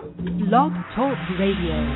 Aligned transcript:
Blog 0.00 0.72
Talk 0.96 1.18
Radio. 1.38 1.94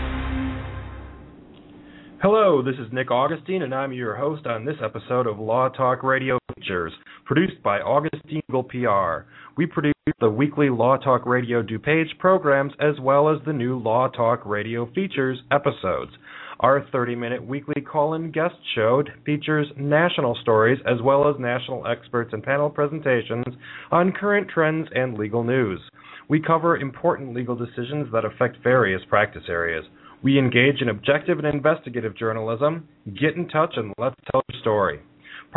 Hello, 2.21 2.63
this 2.63 2.75
is 2.75 2.93
Nick 2.93 3.11
Augustine, 3.11 3.63
and 3.63 3.75
I'm 3.75 3.95
your 3.95 4.15
host 4.15 4.47
on 4.47 4.67
this 4.67 4.77
episode 4.85 5.27
of 5.27 5.39
Law 5.39 5.71
Talk 5.71 6.03
Radio 6.03 6.39
Features, 6.55 6.93
produced 7.25 7.63
by 7.63 7.79
Augustine 7.79 8.43
Legal 8.51 8.63
PR. 8.65 9.27
We 9.57 9.65
produce 9.65 9.95
the 10.21 10.29
weekly 10.29 10.69
Law 10.69 10.99
Talk 10.99 11.25
Radio 11.25 11.63
DuPage 11.63 12.19
programs 12.19 12.75
as 12.79 13.01
well 13.01 13.31
as 13.31 13.39
the 13.47 13.55
new 13.55 13.79
Law 13.79 14.09
Talk 14.09 14.45
Radio 14.45 14.85
Features 14.95 15.39
episodes. 15.51 16.13
Our 16.61 16.87
30 16.93 17.17
minute 17.17 17.47
weekly 17.47 17.81
call 17.81 18.13
in 18.15 18.33
guest 18.33 18.55
show 18.75 19.03
features 19.25 19.67
national 19.79 20.37
stories 20.43 20.79
as 20.87 21.01
well 21.03 21.27
as 21.31 21.37
national 21.41 21.87
experts 21.87 22.35
and 22.35 22.43
panel 22.43 22.69
presentations 22.69 23.47
on 23.91 24.13
current 24.13 24.49
trends 24.51 24.89
and 24.95 25.17
legal 25.17 25.43
news. 25.43 25.81
We 26.29 26.41
cover 26.41 26.79
important 26.79 27.35
legal 27.35 27.55
decisions 27.55 28.09
that 28.13 28.25
affect 28.25 28.63
various 28.63 29.03
practice 29.09 29.45
areas. 29.49 29.85
We 30.23 30.39
engage 30.39 30.81
in 30.81 30.89
objective 30.89 31.39
and 31.39 31.47
investigative 31.47 32.17
journalism. 32.17 32.89
Get 33.21 33.37
in 33.37 33.47
touch 33.49 33.75
and 33.77 33.93
let's 33.99 34.17
tell 34.33 34.43
your 34.51 34.61
story. 34.61 35.01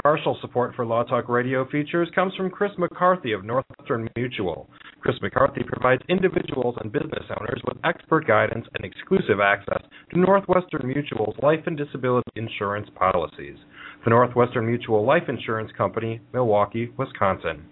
Partial 0.04 0.38
support 0.42 0.76
for 0.76 0.86
Law 0.86 1.04
Talk 1.04 1.30
Radio 1.30 1.66
features 1.70 2.10
comes 2.14 2.36
from 2.36 2.50
Chris 2.50 2.72
McCarthy 2.78 3.32
of 3.32 3.46
Northwestern 3.46 4.10
Mutual. 4.16 4.70
Chris 5.00 5.16
McCarthy 5.22 5.62
provides 5.64 6.02
individuals 6.10 6.76
and 6.82 6.92
business 6.92 7.24
owners 7.40 7.62
with 7.66 7.78
expert 7.86 8.28
guidance 8.28 8.68
and 8.76 8.84
exclusive 8.84 9.40
access 9.40 9.82
to 10.12 10.20
Northwestern 10.20 10.86
Mutual's 10.86 11.36
life 11.42 11.62
and 11.66 11.78
disability 11.78 12.30
insurance 12.36 12.90
policies. 12.96 13.56
The 14.04 14.10
Northwestern 14.10 14.66
Mutual 14.66 15.06
Life 15.06 15.30
Insurance 15.30 15.72
Company, 15.78 16.20
Milwaukee, 16.34 16.92
Wisconsin. 16.98 17.64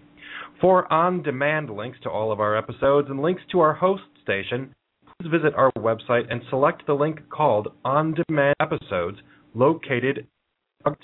For 0.65 0.91
on 0.91 1.21
demand 1.21 1.69
links 1.69 1.99
to 2.01 2.09
all 2.09 2.31
of 2.31 2.39
our 2.39 2.57
episodes 2.57 3.07
and 3.11 3.21
links 3.21 3.43
to 3.51 3.59
our 3.59 3.75
host 3.75 4.01
station, 4.23 4.73
please 5.05 5.29
visit 5.29 5.53
our 5.53 5.71
website 5.77 6.23
and 6.31 6.41
select 6.49 6.87
the 6.87 6.95
link 6.95 7.19
called 7.29 7.67
On 7.85 8.15
Demand 8.27 8.55
Episodes 8.59 9.19
located 9.53 10.25
at 10.83 10.97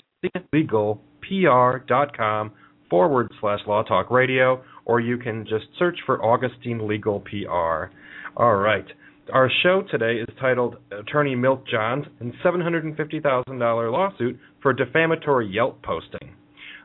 legalpr.com 0.52 2.50
forward 2.90 3.30
slash 3.40 3.60
law 3.68 3.84
talk 3.84 4.10
radio, 4.10 4.60
or 4.84 4.98
you 4.98 5.16
can 5.16 5.44
just 5.44 5.66
search 5.78 5.98
for 6.06 6.20
Augustine 6.24 6.88
Legal 6.88 7.20
PR. 7.20 7.92
All 8.36 8.56
right. 8.56 8.86
Our 9.32 9.48
show 9.62 9.84
today 9.88 10.14
is 10.14 10.26
titled 10.40 10.78
Attorney 10.90 11.36
Milt 11.36 11.68
Johns 11.70 12.06
and 12.18 12.32
$750,000 12.44 13.92
lawsuit 13.92 14.40
for 14.60 14.72
defamatory 14.72 15.46
Yelp 15.46 15.80
posting. 15.84 16.34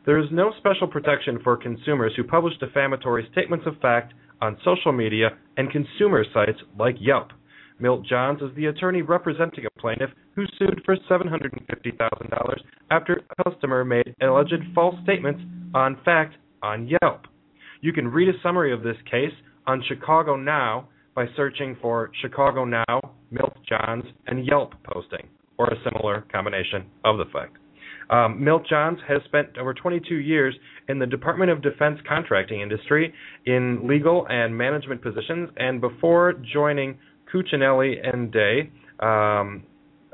There 0.07 0.19
is 0.19 0.31
no 0.31 0.53
special 0.57 0.87
protection 0.87 1.37
for 1.43 1.57
consumers 1.57 2.13
who 2.15 2.23
publish 2.23 2.57
defamatory 2.59 3.27
statements 3.33 3.65
of 3.67 3.77
fact 3.81 4.13
on 4.41 4.57
social 4.63 4.93
media 4.93 5.31
and 5.57 5.69
consumer 5.69 6.23
sites 6.33 6.59
like 6.79 6.95
Yelp. 7.01 7.31
Milt 7.77 8.05
Johns 8.05 8.41
is 8.41 8.55
the 8.55 8.67
attorney 8.67 9.01
representing 9.01 9.65
a 9.65 9.79
plaintiff 9.81 10.09
who 10.33 10.45
sued 10.57 10.81
for 10.85 10.95
$750,000 11.11 12.55
after 12.89 13.21
a 13.29 13.43
customer 13.43 13.83
made 13.83 14.15
alleged 14.21 14.63
false 14.73 14.95
statements 15.03 15.41
on 15.75 15.97
fact 16.05 16.35
on 16.63 16.87
Yelp. 16.87 17.27
You 17.81 17.91
can 17.91 18.07
read 18.07 18.29
a 18.29 18.41
summary 18.41 18.71
of 18.71 18.83
this 18.83 18.95
case 19.11 19.33
on 19.67 19.83
Chicago 19.89 20.37
Now 20.37 20.87
by 21.15 21.25
searching 21.35 21.75
for 21.81 22.11
Chicago 22.21 22.63
Now, 22.63 23.01
Milt 23.29 23.57
Johns, 23.67 24.05
and 24.27 24.47
Yelp 24.47 24.73
posting, 24.85 25.27
or 25.57 25.67
a 25.67 25.83
similar 25.83 26.25
combination 26.31 26.85
of 27.03 27.17
the 27.17 27.25
fact. 27.33 27.57
Um, 28.09 28.43
Milt 28.43 28.63
Johns 28.69 28.99
has 29.07 29.21
spent 29.25 29.57
over 29.57 29.73
22 29.73 30.15
years 30.15 30.55
in 30.87 30.99
the 30.99 31.05
Department 31.05 31.51
of 31.51 31.61
Defense 31.61 31.99
contracting 32.07 32.61
industry 32.61 33.13
in 33.45 33.87
legal 33.87 34.25
and 34.29 34.57
management 34.57 35.01
positions, 35.01 35.49
and 35.57 35.81
before 35.81 36.33
joining 36.53 36.97
Cuccinelli 37.33 37.95
and 38.01 38.31
Day 38.31 38.71
um, 38.99 39.63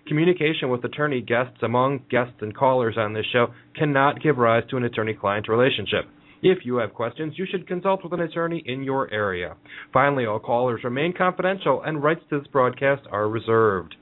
Communication 0.09 0.71
with 0.71 0.85
attorney 0.85 1.21
guests 1.21 1.59
among 1.63 2.01
guests 2.11 2.37
and 2.41 2.57
callers 2.57 2.97
on 2.99 3.13
this 3.13 3.27
show 3.33 3.49
cannot 3.77 4.23
give 4.23 4.39
rise 4.39 4.65
to 4.71 4.77
an 4.77 4.85
attorney 4.85 5.15
client 5.15 5.49
relationship. 5.49 6.05
If 6.43 6.59
you 6.65 6.77
have 6.77 6.95
questions, 6.95 7.35
you 7.37 7.47
should 7.51 7.67
consult 7.67 8.05
with 8.05 8.13
an 8.13 8.21
attorney 8.21 8.63
in 8.67 8.83
your 8.83 9.13
area. 9.13 9.57
Finally, 9.93 10.27
all 10.27 10.39
callers 10.39 10.85
remain 10.85 11.13
confidential 11.17 11.83
and 11.83 12.03
rights 12.03 12.23
to 12.31 12.39
this 12.39 12.49
broadcast 12.49 13.03
are 13.11 13.29
reserved. 13.29 13.97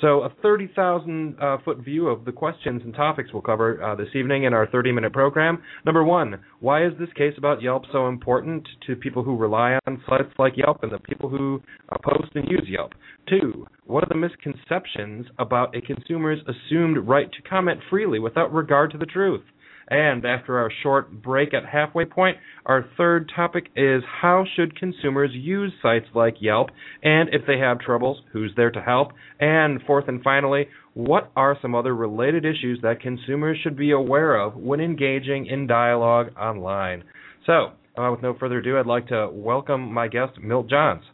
So, 0.00 0.22
a 0.22 0.30
30,000 0.42 1.36
uh, 1.40 1.56
foot 1.64 1.78
view 1.78 2.06
of 2.06 2.24
the 2.24 2.30
questions 2.30 2.82
and 2.84 2.94
topics 2.94 3.30
we'll 3.32 3.42
cover 3.42 3.82
uh, 3.82 3.96
this 3.96 4.08
evening 4.14 4.44
in 4.44 4.54
our 4.54 4.68
30 4.68 4.92
minute 4.92 5.12
program. 5.12 5.60
Number 5.84 6.04
one, 6.04 6.38
why 6.60 6.86
is 6.86 6.92
this 7.00 7.08
case 7.16 7.34
about 7.36 7.62
Yelp 7.62 7.82
so 7.90 8.06
important 8.06 8.68
to 8.86 8.94
people 8.94 9.24
who 9.24 9.36
rely 9.36 9.76
on 9.86 10.00
sites 10.08 10.32
like 10.38 10.56
Yelp 10.56 10.84
and 10.84 10.92
the 10.92 11.00
people 11.00 11.28
who 11.28 11.60
uh, 11.88 11.96
post 12.04 12.30
and 12.36 12.48
use 12.48 12.66
Yelp? 12.68 12.92
Two, 13.28 13.66
what 13.86 14.04
are 14.04 14.08
the 14.08 14.14
misconceptions 14.14 15.26
about 15.38 15.74
a 15.74 15.80
consumer's 15.80 16.38
assumed 16.46 16.98
right 16.98 17.30
to 17.32 17.48
comment 17.48 17.80
freely 17.90 18.20
without 18.20 18.54
regard 18.54 18.92
to 18.92 18.98
the 18.98 19.06
truth? 19.06 19.42
And 19.90 20.24
after 20.26 20.58
our 20.58 20.70
short 20.82 21.22
break 21.22 21.54
at 21.54 21.64
halfway 21.64 22.04
point, 22.04 22.36
our 22.66 22.84
third 22.96 23.30
topic 23.34 23.68
is 23.74 24.02
how 24.20 24.44
should 24.54 24.78
consumers 24.78 25.30
use 25.32 25.72
sites 25.82 26.06
like 26.14 26.36
Yelp? 26.40 26.68
And 27.02 27.30
if 27.32 27.42
they 27.46 27.58
have 27.58 27.80
troubles, 27.80 28.18
who's 28.32 28.52
there 28.54 28.70
to 28.70 28.82
help? 28.82 29.12
And 29.40 29.80
fourth 29.86 30.06
and 30.08 30.22
finally, 30.22 30.68
what 30.92 31.30
are 31.36 31.56
some 31.62 31.74
other 31.74 31.94
related 31.94 32.44
issues 32.44 32.80
that 32.82 33.00
consumers 33.00 33.58
should 33.62 33.76
be 33.76 33.92
aware 33.92 34.36
of 34.36 34.56
when 34.56 34.80
engaging 34.80 35.46
in 35.46 35.66
dialogue 35.66 36.36
online? 36.38 37.04
So, 37.46 37.72
uh, 37.96 38.10
with 38.10 38.22
no 38.22 38.36
further 38.38 38.58
ado, 38.58 38.78
I'd 38.78 38.86
like 38.86 39.08
to 39.08 39.30
welcome 39.32 39.92
my 39.92 40.08
guest, 40.08 40.38
Milt 40.42 40.68
Johns. 40.68 41.04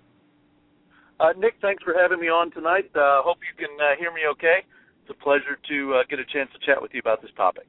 Uh, 1.20 1.32
Nick, 1.38 1.54
thanks 1.62 1.82
for 1.84 1.94
having 1.94 2.18
me 2.18 2.26
on 2.26 2.50
tonight. 2.50 2.90
Uh, 2.94 3.22
hope 3.22 3.38
you 3.40 3.66
can 3.66 3.74
uh, 3.80 3.94
hear 3.98 4.12
me 4.12 4.22
okay. 4.32 4.66
It's 5.02 5.10
a 5.10 5.22
pleasure 5.22 5.58
to 5.68 5.94
uh, 5.94 6.02
get 6.10 6.18
a 6.18 6.24
chance 6.24 6.50
to 6.52 6.66
chat 6.66 6.82
with 6.82 6.90
you 6.92 6.98
about 6.98 7.22
this 7.22 7.30
topic. 7.36 7.66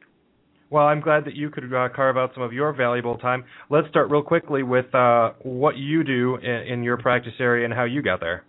Well, 0.69 0.87
I'm 0.87 0.99
glad 0.99 1.25
that 1.25 1.35
you 1.35 1.49
could 1.51 1.71
uh, 1.71 1.89
carve 1.95 2.17
out 2.17 2.31
some 2.33 2.41
of 2.41 2.51
your 2.51 2.73
valuable 2.73 3.17
time. 3.17 3.43
Let's 3.69 3.87
start 3.89 4.09
real 4.09 4.23
quickly 4.23 4.63
with 4.63 4.93
uh, 4.95 5.33
what 5.43 5.77
you 5.77 6.03
do 6.03 6.37
in, 6.37 6.73
in, 6.73 6.83
your 6.83 6.97
practice 6.97 7.33
area 7.39 7.65
and 7.65 7.73
how 7.73 7.83
you 7.83 8.01
got 8.01 8.19
there. 8.19 8.43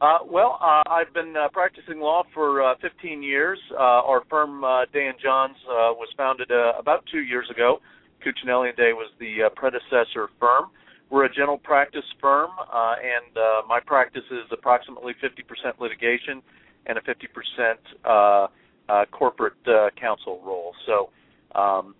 Uh, 0.00 0.18
well, 0.24 0.58
uh, 0.62 0.82
I've 0.88 1.12
been 1.12 1.34
uh, 1.36 1.48
practicing 1.52 2.00
law 2.00 2.22
for 2.32 2.62
uh, 2.62 2.74
15 2.80 3.22
years. 3.22 3.58
our 3.78 4.22
firm, 4.30 4.62
Day 4.92 5.08
and 5.08 5.18
Johns, 5.22 5.56
was 5.66 6.08
founded 6.16 6.50
about 6.50 7.04
two 7.12 7.20
years 7.20 7.46
ago. 7.50 7.80
Cuccinelli 8.24 8.68
and 8.68 8.76
Day 8.76 8.92
was 8.92 9.10
the 9.20 9.50
predecessor 9.56 10.28
firm. 10.40 10.66
We're 11.10 11.24
a 11.24 11.34
general 11.34 11.58
practice 11.58 12.04
firm, 12.20 12.50
and 12.72 13.66
my 13.68 13.80
practice 13.84 14.24
is 14.30 14.50
approximately 14.52 15.14
50% 15.22 15.80
litigation 15.80 16.42
and 16.86 16.96
a 16.96 17.02
50% 17.02 18.48
uh, 18.88 19.04
corporate 19.10 19.54
uh, 19.66 19.88
counsel 20.00 20.40
role. 20.44 20.72
So 20.86 21.10
um, 21.58 21.94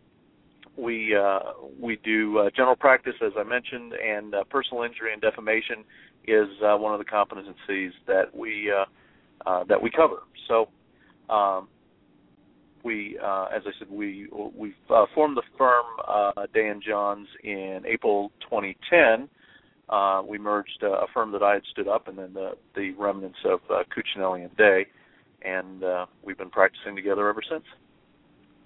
we 0.76 1.14
uh, 1.16 1.40
we 1.80 1.96
do 2.04 2.38
uh, 2.38 2.50
general 2.54 2.76
practice, 2.76 3.14
as 3.24 3.32
I 3.36 3.42
mentioned, 3.42 3.92
and 3.94 4.34
uh, 4.34 4.44
personal 4.44 4.84
injury 4.84 5.12
and 5.12 5.20
defamation 5.20 5.84
is 6.26 6.48
uh, 6.62 6.76
one 6.76 6.92
of 6.92 6.98
the 6.98 7.04
competencies 7.04 7.90
that 8.06 8.34
we 8.34 8.70
uh, 8.70 8.84
uh, 9.48 9.64
that 9.64 9.82
we 9.82 9.90
cover. 9.90 10.22
So 10.46 10.68
um, 11.32 11.68
we, 12.84 13.18
uh, 13.22 13.46
as 13.54 13.62
I 13.66 13.70
said, 13.78 13.90
we 13.90 14.28
we 14.56 14.74
uh, 14.90 15.06
formed 15.14 15.36
the 15.36 15.42
firm 15.56 15.84
uh, 16.06 16.46
Day 16.54 16.68
and 16.68 16.82
Johns 16.82 17.26
in 17.42 17.82
April 17.86 18.30
2010. 18.48 19.28
uh, 19.88 20.22
we 20.26 20.38
merged 20.38 20.82
uh, 20.82 20.90
a 20.90 21.06
firm 21.12 21.32
that 21.32 21.42
I 21.42 21.54
had 21.54 21.62
stood 21.70 21.88
up, 21.88 22.08
and 22.08 22.18
then 22.18 22.34
the 22.34 22.52
the 22.74 22.92
remnants 22.92 23.38
of 23.44 23.60
uh, 23.70 23.82
Cuccinelli 23.94 24.44
and 24.44 24.56
Day, 24.56 24.86
and 25.44 25.82
uh, 25.84 26.06
we've 26.24 26.38
been 26.38 26.50
practicing 26.50 26.96
together 26.96 27.28
ever 27.28 27.42
since. 27.48 27.64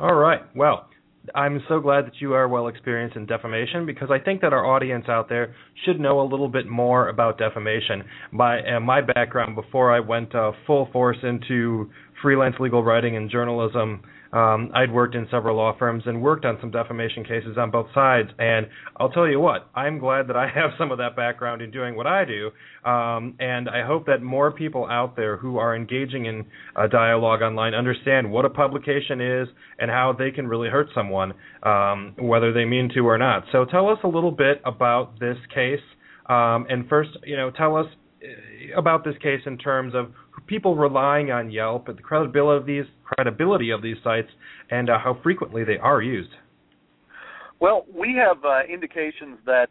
All 0.00 0.14
right. 0.14 0.40
Well, 0.54 0.88
I'm 1.34 1.62
so 1.68 1.78
glad 1.80 2.06
that 2.06 2.20
you 2.20 2.34
are 2.34 2.48
well 2.48 2.66
experienced 2.66 3.16
in 3.16 3.26
defamation 3.26 3.86
because 3.86 4.10
I 4.10 4.18
think 4.18 4.40
that 4.40 4.52
our 4.52 4.66
audience 4.66 5.04
out 5.08 5.28
there 5.28 5.54
should 5.84 6.00
know 6.00 6.20
a 6.20 6.26
little 6.26 6.48
bit 6.48 6.66
more 6.66 7.08
about 7.08 7.38
defamation. 7.38 8.02
My 8.32 8.76
uh, 8.76 8.80
my 8.80 9.00
background 9.00 9.54
before 9.54 9.94
I 9.94 10.00
went 10.00 10.34
uh, 10.34 10.52
full 10.66 10.88
force 10.92 11.18
into 11.22 11.90
freelance 12.22 12.56
legal 12.58 12.82
writing 12.82 13.16
and 13.16 13.30
journalism 13.30 14.02
um, 14.32 14.70
I'd 14.74 14.90
worked 14.90 15.14
in 15.14 15.28
several 15.30 15.56
law 15.56 15.76
firms 15.78 16.04
and 16.06 16.22
worked 16.22 16.44
on 16.44 16.56
some 16.60 16.70
defamation 16.70 17.22
cases 17.22 17.58
on 17.58 17.70
both 17.70 17.88
sides. 17.94 18.30
And 18.38 18.66
I'll 18.96 19.10
tell 19.10 19.28
you 19.28 19.38
what, 19.38 19.68
I'm 19.74 19.98
glad 19.98 20.28
that 20.28 20.36
I 20.36 20.48
have 20.54 20.70
some 20.78 20.90
of 20.90 20.98
that 20.98 21.14
background 21.16 21.60
in 21.60 21.70
doing 21.70 21.96
what 21.96 22.06
I 22.06 22.24
do. 22.24 22.50
Um, 22.88 23.34
and 23.38 23.68
I 23.68 23.86
hope 23.86 24.06
that 24.06 24.22
more 24.22 24.50
people 24.50 24.86
out 24.90 25.16
there 25.16 25.36
who 25.36 25.58
are 25.58 25.76
engaging 25.76 26.26
in 26.26 26.46
a 26.76 26.88
dialogue 26.88 27.42
online 27.42 27.74
understand 27.74 28.30
what 28.30 28.44
a 28.44 28.50
publication 28.50 29.20
is 29.20 29.48
and 29.78 29.90
how 29.90 30.14
they 30.18 30.30
can 30.30 30.46
really 30.46 30.68
hurt 30.68 30.88
someone, 30.94 31.34
um, 31.62 32.14
whether 32.18 32.52
they 32.52 32.64
mean 32.64 32.90
to 32.94 33.00
or 33.00 33.18
not. 33.18 33.44
So 33.52 33.66
tell 33.66 33.88
us 33.88 33.98
a 34.02 34.08
little 34.08 34.32
bit 34.32 34.62
about 34.64 35.20
this 35.20 35.36
case. 35.54 35.80
Um, 36.26 36.66
and 36.70 36.88
first, 36.88 37.10
you 37.24 37.36
know, 37.36 37.50
tell 37.50 37.76
us 37.76 37.86
uh, 38.22 38.78
about 38.78 39.04
this 39.04 39.14
case 39.22 39.40
in 39.44 39.58
terms 39.58 39.94
of 39.94 40.12
people 40.52 40.76
relying 40.76 41.30
on 41.30 41.50
Yelp, 41.50 41.86
the 41.86 41.94
credibility 41.94 42.60
of 42.60 42.66
these 42.66 42.84
credibility 43.02 43.70
of 43.70 43.80
these 43.80 43.96
sites, 44.04 44.28
and 44.70 44.90
uh, 44.90 44.98
how 45.02 45.18
frequently 45.22 45.64
they 45.64 45.78
are 45.78 46.02
used. 46.02 46.28
Well, 47.58 47.86
we 47.98 48.14
have 48.22 48.44
uh, 48.44 48.70
indications 48.70 49.38
that 49.46 49.70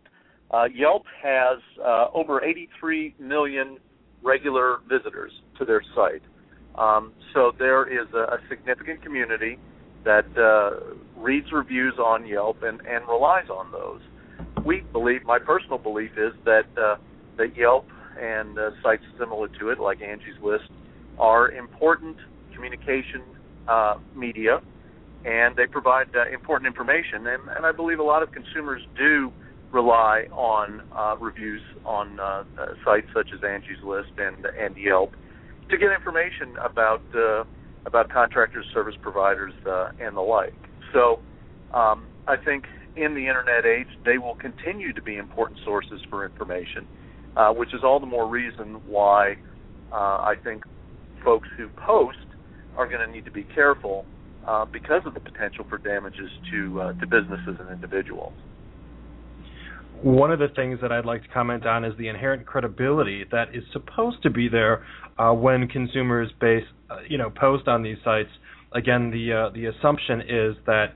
uh, 0.50 0.64
Yelp 0.74 1.04
has 1.22 1.60
uh, 1.86 2.08
over 2.16 2.44
83 2.44 3.14
million 3.20 3.78
regular 4.24 4.78
visitors 4.90 5.32
to 5.60 5.66
their 5.66 5.84
site. 5.96 6.24
Um, 6.76 7.14
so 7.36 7.52
there 7.60 7.88
is 7.88 8.08
a, 8.16 8.36
a 8.36 8.38
significant 8.50 9.04
community 9.04 9.60
that 10.04 10.26
uh, 10.36 10.96
reads 11.16 11.52
reviews 11.52 11.94
on 12.00 12.26
Yelp 12.26 12.64
and, 12.64 12.82
and 12.88 13.08
relies 13.08 13.50
on 13.52 13.72
those. 13.72 14.02
We 14.66 14.84
believe, 14.92 15.26
my 15.26 15.38
personal 15.38 15.78
belief 15.78 16.12
is 16.18 16.34
that 16.46 16.66
uh, 16.76 16.96
that 17.38 17.56
Yelp 17.56 17.86
and 18.22 18.58
uh, 18.58 18.72
sites 18.84 19.04
similar 19.18 19.48
to 19.60 19.70
it, 19.70 19.80
like 19.80 20.02
Angie's 20.02 20.40
List, 20.42 20.70
are 21.18 21.52
important 21.52 22.18
communication 22.54 23.22
uh, 23.68 23.96
media, 24.16 24.62
and 25.26 25.56
they 25.56 25.66
provide 25.66 26.08
uh, 26.16 26.32
important 26.32 26.68
information. 26.68 27.28
And, 27.28 27.50
and 27.56 27.66
I 27.66 27.72
believe 27.72 28.00
a 28.00 28.04
lot 28.04 28.24
of 28.24 28.32
consumers 28.32 28.82
do 28.98 29.32
rely 29.72 30.26
on 30.32 30.82
uh, 30.96 31.16
reviews 31.20 31.62
on 31.86 32.20
uh, 32.20 32.44
uh, 32.60 32.66
sites 32.84 33.08
such 33.14 33.30
as 33.34 33.44
Angie's 33.44 33.82
List 33.84 34.12
and 34.18 34.46
and 34.46 34.76
Yelp 34.76 35.14
to 35.70 35.78
get 35.78 35.92
information 35.92 36.58
about 36.64 37.02
about 37.86 38.10
contractors, 38.10 38.66
service 38.74 38.96
providers, 39.02 39.54
and 40.00 40.16
the 40.16 40.22
like. 40.22 40.54
So 40.94 41.20
um, 41.74 42.06
I 42.28 42.36
think 42.36 42.66
in 42.96 43.16
the 43.16 43.28
internet 43.28 43.66
age, 43.66 43.88
they 44.06 44.18
will 44.18 44.36
continue 44.36 44.94
to 44.94 45.02
be 45.02 45.16
important 45.16 45.60
sources 45.64 46.02
for 46.10 46.26
information, 46.26 46.86
uh, 47.36 47.52
which 47.52 47.74
is 47.74 47.82
all 47.84 48.00
the 48.00 48.06
more 48.06 48.28
reason 48.28 48.82
why 48.88 49.36
uh, 49.92 49.96
I 49.96 50.36
think 50.44 50.64
folks 51.24 51.48
who 51.58 51.70
post 51.86 52.18
are 52.78 52.88
going 52.88 53.06
to 53.06 53.12
need 53.12 53.26
to 53.26 53.32
be 53.32 53.44
careful 53.44 54.06
uh, 54.48 54.66
because 54.66 55.02
of 55.06 55.14
the 55.14 55.20
potential 55.20 55.66
for 55.70 55.78
damages 55.78 56.30
to 56.52 56.82
uh, 56.82 56.94
to 56.94 57.08
businesses 57.08 57.58
and 57.60 57.70
individuals. 57.70 58.34
One 60.02 60.32
of 60.32 60.40
the 60.40 60.48
things 60.56 60.80
that 60.82 60.92
I'd 60.92 61.06
like 61.06 61.22
to 61.22 61.30
comment 61.30 61.66
on 61.68 61.86
is 61.86 61.96
the 62.00 62.08
inherent 62.08 62.48
credibility 62.48 63.24
that 63.32 63.54
is 63.54 63.64
supposed 63.72 64.24
to 64.24 64.32
be 64.32 64.50
there 64.50 64.84
uh, 65.20 65.32
when 65.32 65.68
consumers 65.68 66.32
base, 66.42 66.64
uh, 66.90 66.98
you 67.08 67.20
know, 67.20 67.30
post 67.30 67.68
on 67.68 67.84
these 67.84 67.98
sites. 68.04 68.30
Again, 68.74 69.12
the 69.12 69.34
uh, 69.34 69.50
the 69.54 69.66
assumption 69.68 70.22
is 70.22 70.56
that 70.66 70.96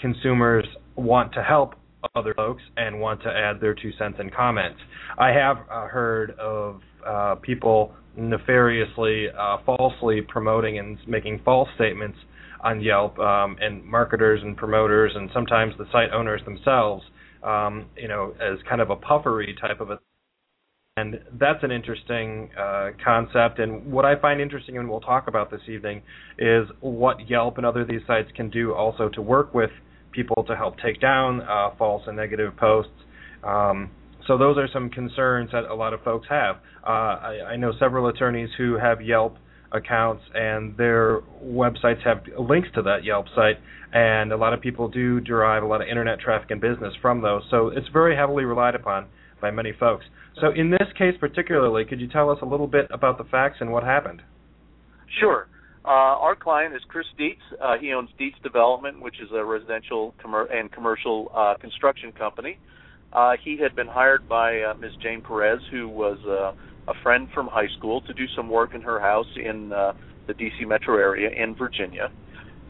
consumers 0.00 0.66
want 0.96 1.32
to 1.32 1.42
help 1.42 1.74
other 2.14 2.34
folks 2.34 2.62
and 2.76 3.00
want 3.00 3.22
to 3.22 3.28
add 3.28 3.60
their 3.60 3.74
two 3.74 3.92
cents 3.98 4.16
and 4.18 4.34
comments. 4.34 4.78
I 5.18 5.28
have 5.28 5.58
heard 5.68 6.32
of 6.38 6.80
people 7.42 7.92
nefariously, 8.16 9.26
uh, 9.38 9.58
falsely 9.64 10.20
promoting 10.20 10.78
and 10.78 10.98
making 11.06 11.40
false 11.44 11.68
statements 11.74 12.18
on 12.62 12.80
Yelp, 12.80 13.18
um, 13.18 13.56
and 13.60 13.84
marketers 13.84 14.40
and 14.42 14.56
promoters, 14.56 15.12
and 15.14 15.30
sometimes 15.34 15.74
the 15.78 15.86
site 15.90 16.12
owners 16.12 16.40
themselves, 16.44 17.02
um, 17.42 17.86
you 17.96 18.06
know, 18.06 18.34
as 18.40 18.58
kind 18.68 18.80
of 18.80 18.90
a 18.90 18.96
puffery 18.96 19.56
type 19.60 19.80
of 19.80 19.90
a. 19.90 19.98
And 20.98 21.20
that's 21.40 21.64
an 21.64 21.72
interesting 21.72 22.50
uh, 22.56 22.90
concept. 23.02 23.58
And 23.58 23.90
what 23.90 24.04
I 24.04 24.14
find 24.20 24.40
interesting, 24.40 24.76
and 24.76 24.88
we'll 24.88 25.00
talk 25.00 25.26
about 25.26 25.50
this 25.50 25.62
evening, 25.66 26.02
is 26.38 26.68
what 26.80 27.28
Yelp 27.28 27.56
and 27.56 27.64
other 27.64 27.84
these 27.84 28.02
sites 28.06 28.28
can 28.36 28.50
do 28.50 28.74
also 28.74 29.08
to 29.08 29.22
work 29.22 29.54
with 29.54 29.70
people 30.12 30.44
to 30.44 30.56
help 30.56 30.76
take 30.78 31.00
down 31.00 31.40
uh, 31.42 31.70
false 31.78 32.02
and 32.06 32.16
negative 32.16 32.56
posts. 32.56 32.92
Um, 33.42 33.90
so 34.26 34.38
those 34.38 34.56
are 34.56 34.68
some 34.72 34.88
concerns 34.88 35.50
that 35.52 35.64
a 35.64 35.74
lot 35.74 35.92
of 35.92 36.02
folks 36.02 36.28
have. 36.30 36.56
Uh, 36.86 36.90
I, 36.90 37.38
I 37.50 37.56
know 37.56 37.72
several 37.78 38.08
attorneys 38.08 38.50
who 38.56 38.78
have 38.78 39.00
Yelp 39.02 39.36
accounts 39.72 40.22
and 40.34 40.76
their 40.76 41.20
websites 41.42 42.02
have 42.04 42.22
links 42.38 42.68
to 42.74 42.82
that 42.82 43.04
Yelp 43.04 43.26
site, 43.34 43.56
and 43.92 44.32
a 44.32 44.36
lot 44.36 44.52
of 44.52 44.60
people 44.60 44.88
do 44.88 45.20
derive 45.20 45.62
a 45.62 45.66
lot 45.66 45.80
of 45.82 45.88
internet 45.88 46.20
traffic 46.20 46.50
and 46.50 46.60
business 46.60 46.92
from 47.00 47.22
those. 47.22 47.42
So 47.50 47.68
it's 47.68 47.88
very 47.92 48.14
heavily 48.14 48.44
relied 48.44 48.74
upon 48.74 49.06
by 49.40 49.50
many 49.50 49.72
folks. 49.78 50.04
So 50.40 50.52
in 50.54 50.70
this 50.70 50.88
case 50.96 51.14
particularly, 51.18 51.84
could 51.84 52.00
you 52.00 52.08
tell 52.08 52.30
us 52.30 52.38
a 52.42 52.46
little 52.46 52.66
bit 52.66 52.86
about 52.90 53.18
the 53.18 53.24
facts 53.24 53.56
and 53.60 53.72
what 53.72 53.82
happened? 53.82 54.22
Sure. 55.20 55.48
Uh, 55.84 55.88
our 55.88 56.36
client 56.36 56.74
is 56.76 56.82
Chris 56.88 57.06
Dietz. 57.18 57.40
Uh, 57.60 57.76
he 57.80 57.92
owns 57.92 58.08
Dietz 58.16 58.36
Development, 58.42 59.00
which 59.00 59.16
is 59.20 59.28
a 59.34 59.44
residential 59.44 60.14
com- 60.22 60.46
and 60.52 60.70
commercial 60.70 61.30
uh, 61.34 61.54
construction 61.60 62.12
company. 62.12 62.56
Uh, 63.12 63.32
he 63.44 63.58
had 63.58 63.74
been 63.74 63.88
hired 63.88 64.28
by 64.28 64.62
uh, 64.62 64.74
Ms. 64.74 64.92
Jane 65.02 65.22
Perez, 65.22 65.60
who 65.72 65.88
was 65.88 66.18
uh, 66.26 66.52
a 66.90 66.94
friend 67.02 67.28
from 67.34 67.48
high 67.48 67.66
school, 67.76 68.00
to 68.02 68.14
do 68.14 68.26
some 68.36 68.48
work 68.48 68.74
in 68.74 68.80
her 68.80 69.00
house 69.00 69.26
in 69.36 69.72
uh, 69.72 69.92
the 70.28 70.34
D.C. 70.34 70.64
metro 70.64 70.96
area 70.96 71.30
in 71.30 71.56
Virginia. 71.56 72.10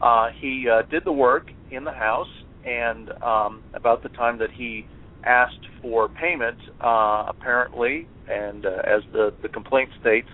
Uh, 0.01 0.29
he 0.41 0.67
uh, 0.67 0.81
did 0.89 1.05
the 1.05 1.11
work 1.11 1.51
in 1.71 1.83
the 1.83 1.91
house, 1.91 2.27
and 2.65 3.11
um, 3.21 3.61
about 3.75 4.01
the 4.01 4.09
time 4.09 4.39
that 4.39 4.49
he 4.51 4.85
asked 5.23 5.65
for 5.81 6.09
payment, 6.09 6.57
uh, 6.81 7.25
apparently, 7.27 8.07
and 8.29 8.65
uh, 8.65 8.81
as 8.85 9.01
the 9.13 9.33
the 9.41 9.49
complaint 9.49 9.89
states, 10.01 10.27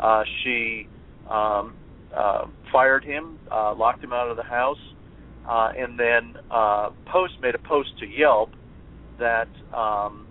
uh, 0.00 0.22
she 0.42 0.88
um, 1.30 1.74
uh, 2.16 2.46
fired 2.72 3.04
him, 3.04 3.38
uh, 3.50 3.74
locked 3.74 4.02
him 4.02 4.12
out 4.12 4.30
of 4.30 4.36
the 4.36 4.42
house, 4.42 4.78
uh, 5.48 5.72
and 5.76 5.98
then 5.98 6.34
uh, 6.50 6.90
post 7.06 7.34
made 7.40 7.54
a 7.54 7.58
post 7.58 7.90
to 7.98 8.06
Yelp 8.06 8.50
that 9.18 9.48
um, 9.72 10.26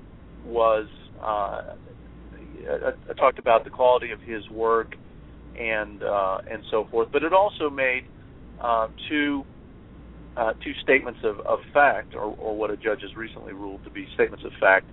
was 0.45 0.87
uh, 1.21 1.75
I, 2.69 3.13
talked 3.17 3.39
about 3.39 3.63
the 3.63 3.69
quality 3.69 4.11
of 4.11 4.19
his 4.21 4.47
work 4.49 4.95
and 5.59 6.03
uh, 6.03 6.39
and 6.49 6.63
so 6.71 6.87
forth, 6.89 7.09
but 7.11 7.23
it 7.23 7.33
also 7.33 7.69
made 7.69 8.05
uh, 8.61 8.87
two 9.09 9.45
uh, 10.35 10.53
two 10.63 10.73
statements 10.81 11.19
of, 11.23 11.39
of 11.41 11.59
fact, 11.73 12.15
or, 12.15 12.35
or 12.37 12.55
what 12.55 12.71
a 12.71 12.77
judge 12.77 13.01
has 13.01 13.15
recently 13.15 13.53
ruled 13.53 13.83
to 13.83 13.89
be 13.89 14.07
statements 14.15 14.43
of 14.43 14.51
fact, 14.59 14.87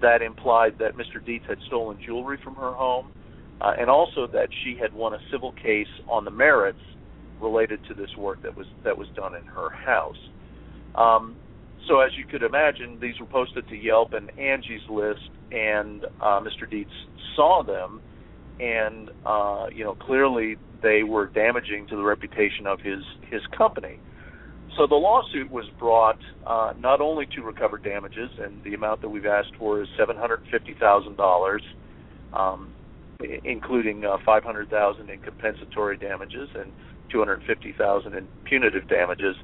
that 0.00 0.22
implied 0.22 0.76
that 0.78 0.96
Mr. 0.96 1.24
Dietz 1.24 1.44
had 1.46 1.58
stolen 1.68 1.98
jewelry 2.04 2.38
from 2.42 2.56
her 2.56 2.72
home, 2.72 3.12
uh, 3.60 3.72
and 3.78 3.88
also 3.88 4.26
that 4.32 4.48
she 4.64 4.76
had 4.80 4.92
won 4.92 5.14
a 5.14 5.18
civil 5.30 5.52
case 5.52 5.88
on 6.08 6.24
the 6.24 6.30
merits 6.30 6.78
related 7.40 7.80
to 7.88 7.94
this 7.94 8.10
work 8.16 8.42
that 8.42 8.56
was 8.56 8.66
that 8.84 8.96
was 8.96 9.08
done 9.14 9.34
in 9.34 9.44
her 9.44 9.70
house. 9.70 10.16
Um, 10.94 11.36
so 11.88 12.00
as 12.00 12.12
you 12.16 12.24
could 12.24 12.42
imagine, 12.42 12.98
these 13.00 13.18
were 13.18 13.26
posted 13.26 13.68
to 13.68 13.76
Yelp 13.76 14.12
and 14.12 14.30
Angie's 14.38 14.82
List, 14.88 15.30
and 15.50 16.04
uh, 16.20 16.40
Mr. 16.40 16.70
Dietz 16.70 16.90
saw 17.34 17.62
them, 17.64 18.00
and 18.60 19.10
uh, 19.26 19.66
you 19.74 19.84
know 19.84 19.94
clearly 19.94 20.56
they 20.82 21.02
were 21.02 21.26
damaging 21.26 21.86
to 21.88 21.96
the 21.96 22.02
reputation 22.02 22.66
of 22.66 22.80
his 22.80 23.00
his 23.30 23.42
company. 23.56 23.98
So 24.76 24.86
the 24.86 24.94
lawsuit 24.94 25.50
was 25.50 25.66
brought 25.78 26.18
uh, 26.46 26.72
not 26.78 27.00
only 27.00 27.26
to 27.34 27.42
recover 27.42 27.76
damages, 27.76 28.30
and 28.40 28.62
the 28.64 28.74
amount 28.74 29.02
that 29.02 29.08
we've 29.10 29.26
asked 29.26 29.52
for 29.58 29.82
is 29.82 29.88
seven 29.98 30.16
hundred 30.16 30.40
fifty 30.50 30.74
thousand 30.78 31.12
um, 31.12 31.16
dollars, 31.16 31.62
including 33.44 34.04
uh, 34.04 34.16
five 34.24 34.44
hundred 34.44 34.68
thousand 34.70 35.10
in 35.10 35.18
compensatory 35.20 35.96
damages 35.96 36.48
and 36.54 36.72
two 37.10 37.18
hundred 37.18 37.42
fifty 37.46 37.74
thousand 37.76 38.14
in 38.14 38.28
punitive 38.44 38.86
damages 38.88 39.36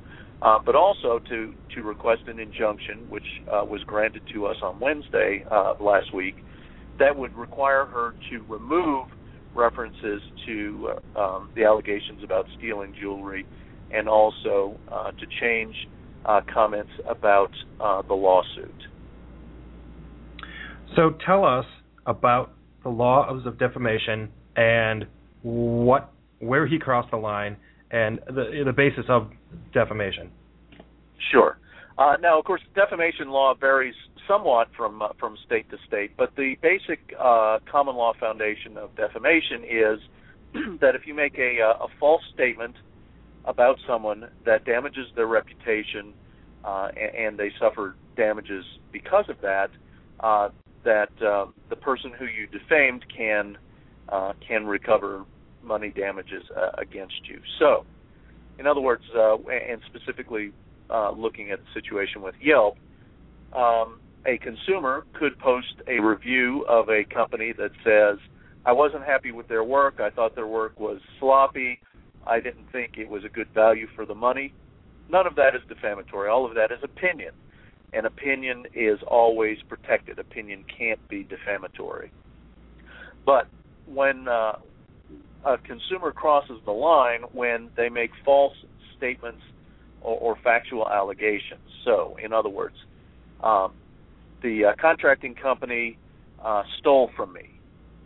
uh, 0.43 0.59
but 0.65 0.75
also 0.75 1.21
to 1.29 1.53
to 1.75 1.83
request 1.83 2.23
an 2.27 2.39
injunction, 2.39 3.09
which 3.09 3.25
uh, 3.53 3.65
was 3.65 3.81
granted 3.87 4.23
to 4.33 4.47
us 4.47 4.57
on 4.63 4.79
Wednesday 4.79 5.45
uh, 5.51 5.73
last 5.81 6.15
week, 6.15 6.37
that 6.99 7.17
would 7.17 7.35
require 7.35 7.87
her 7.87 8.15
to 8.31 8.45
remove 8.49 9.09
references 9.55 10.23
to 10.47 10.93
uh, 11.17 11.21
um, 11.21 11.51
the 11.57 11.65
allegations 11.65 12.23
about 12.23 12.47
stealing 12.57 12.95
jewelry, 13.01 13.45
and 13.91 14.09
also 14.09 14.79
uh, 14.93 15.11
to 15.11 15.27
change 15.41 15.75
uh, 16.25 16.41
comments 16.53 16.91
about 17.09 17.51
the 18.07 18.15
lawsuit. 18.15 18.75
So 20.95 21.15
tell 21.27 21.45
us 21.45 21.67
about 22.07 22.53
the 22.83 22.89
law 22.89 23.29
of 23.29 23.59
defamation 23.59 24.29
and 24.57 25.07
what 25.43 26.13
where 26.41 26.67
he 26.67 26.79
crossed 26.79 27.11
the 27.11 27.17
line 27.17 27.57
and 27.91 28.21
the 28.27 28.63
the 28.65 28.73
basis 28.73 29.05
of 29.09 29.31
defamation. 29.73 30.31
Sure. 31.33 31.59
Uh, 31.99 32.17
now, 32.21 32.39
of 32.39 32.45
course, 32.45 32.61
defamation 32.77 33.29
law 33.29 33.55
varies 33.59 33.95
somewhat 34.29 34.69
from 34.77 35.03
uh, 35.03 35.09
from 35.19 35.37
state 35.45 35.69
to 35.71 35.77
state, 35.87 36.13
but 36.17 36.31
the 36.37 36.55
basic 36.63 37.01
uh, 37.19 37.59
common 37.71 37.97
law 37.97 38.13
foundation 38.21 38.77
of 38.77 38.95
defamation 38.95 39.65
is 39.65 39.99
that 40.81 40.95
if 40.95 41.07
you 41.07 41.15
make 41.15 41.37
a, 41.39 41.61
uh, 41.61 41.85
a 41.85 41.89
false 41.99 42.23
statement 42.33 42.77
about 43.45 43.79
someone 43.87 44.29
that 44.45 44.65
damages 44.65 45.07
their 45.17 45.27
reputation 45.27 46.13
uh, 46.65 46.89
and, 46.97 47.27
and, 47.27 47.39
they 47.39 47.51
suffer 47.59 47.97
damages 48.17 48.65
because 48.93 49.25
of 49.29 49.41
that, 49.41 49.71
uh, 50.87 50.91
that 50.91 51.51
the 51.71 51.77
person 51.77 52.13
who 52.19 52.27
you 52.27 52.47
defamed 52.47 53.05
can 53.15 53.59
can 54.47 54.67
recover 54.67 55.25
money 55.63 55.91
damages 55.91 56.43
against 56.79 57.29
you. 57.29 57.41
So, 57.59 57.85
in 58.59 58.67
other 58.67 58.81
words, 58.81 59.03
and 59.15 59.81
specifically 59.87 60.53
looking 61.17 61.51
at 61.51 61.59
the 61.61 61.81
situation 61.81 62.23
with 62.23 62.35
Yelp, 62.41 62.77
um, 63.55 64.01
a 64.27 64.39
consumer 64.39 65.07
could 65.15 65.39
post 65.39 65.75
a 65.87 66.01
review 66.01 66.65
of 66.69 66.89
a 66.89 67.05
company 67.05 67.53
that 67.57 67.71
says, 67.85 68.19
I 68.67 68.73
wasn't 68.73 69.05
happy 69.05 69.33
with 69.33 69.49
their 69.49 69.65
work. 69.65 70.01
I 70.01 70.11
thought 70.11 70.35
their 70.35 70.47
work 70.47 70.79
was 70.79 71.01
sloppy. 71.19 71.81
I 72.27 72.41
didn't 72.41 72.71
think 72.71 72.99
it 72.99 73.09
was 73.09 73.25
a 73.25 73.29
good 73.29 73.49
value 73.55 73.87
for 73.95 74.05
the 74.05 74.15
money. 74.15 74.53
None 75.09 75.27
of 75.27 75.35
that 75.37 75.55
is 75.55 75.63
defamatory. 75.69 76.29
All 76.29 76.45
of 76.45 76.55
that 76.55 76.71
is 76.71 76.79
opinion. 76.83 77.33
And 77.93 78.07
opinion 78.07 78.65
is 78.75 78.99
always 79.07 79.59
protected. 79.69 80.19
Opinion 80.19 80.65
can't 80.77 81.01
be 81.09 81.25
defamatory. 81.25 82.11
But 83.25 83.47
when 83.87 84.29
uh, 84.29 84.53
a 85.45 85.59
consumer 85.59 86.13
crosses 86.13 86.59
the 86.65 86.73
line 86.73 87.23
when 87.33 87.71
they 87.77 87.89
make 87.89 88.11
false 88.25 88.55
statements 88.97 89.41
or, 90.03 90.19
or 90.19 90.37
factual 90.45 90.89
allegations, 90.89 91.61
so 91.85 92.17
in 92.23 92.33
other 92.33 92.51
words, 92.51 92.77
um, 93.43 93.73
the 94.43 94.67
uh, 94.67 94.73
contracting 94.81 95.35
company 95.35 95.99
uh, 96.45 96.63
stole 96.79 97.11
from 97.17 97.33
me. 97.33 97.59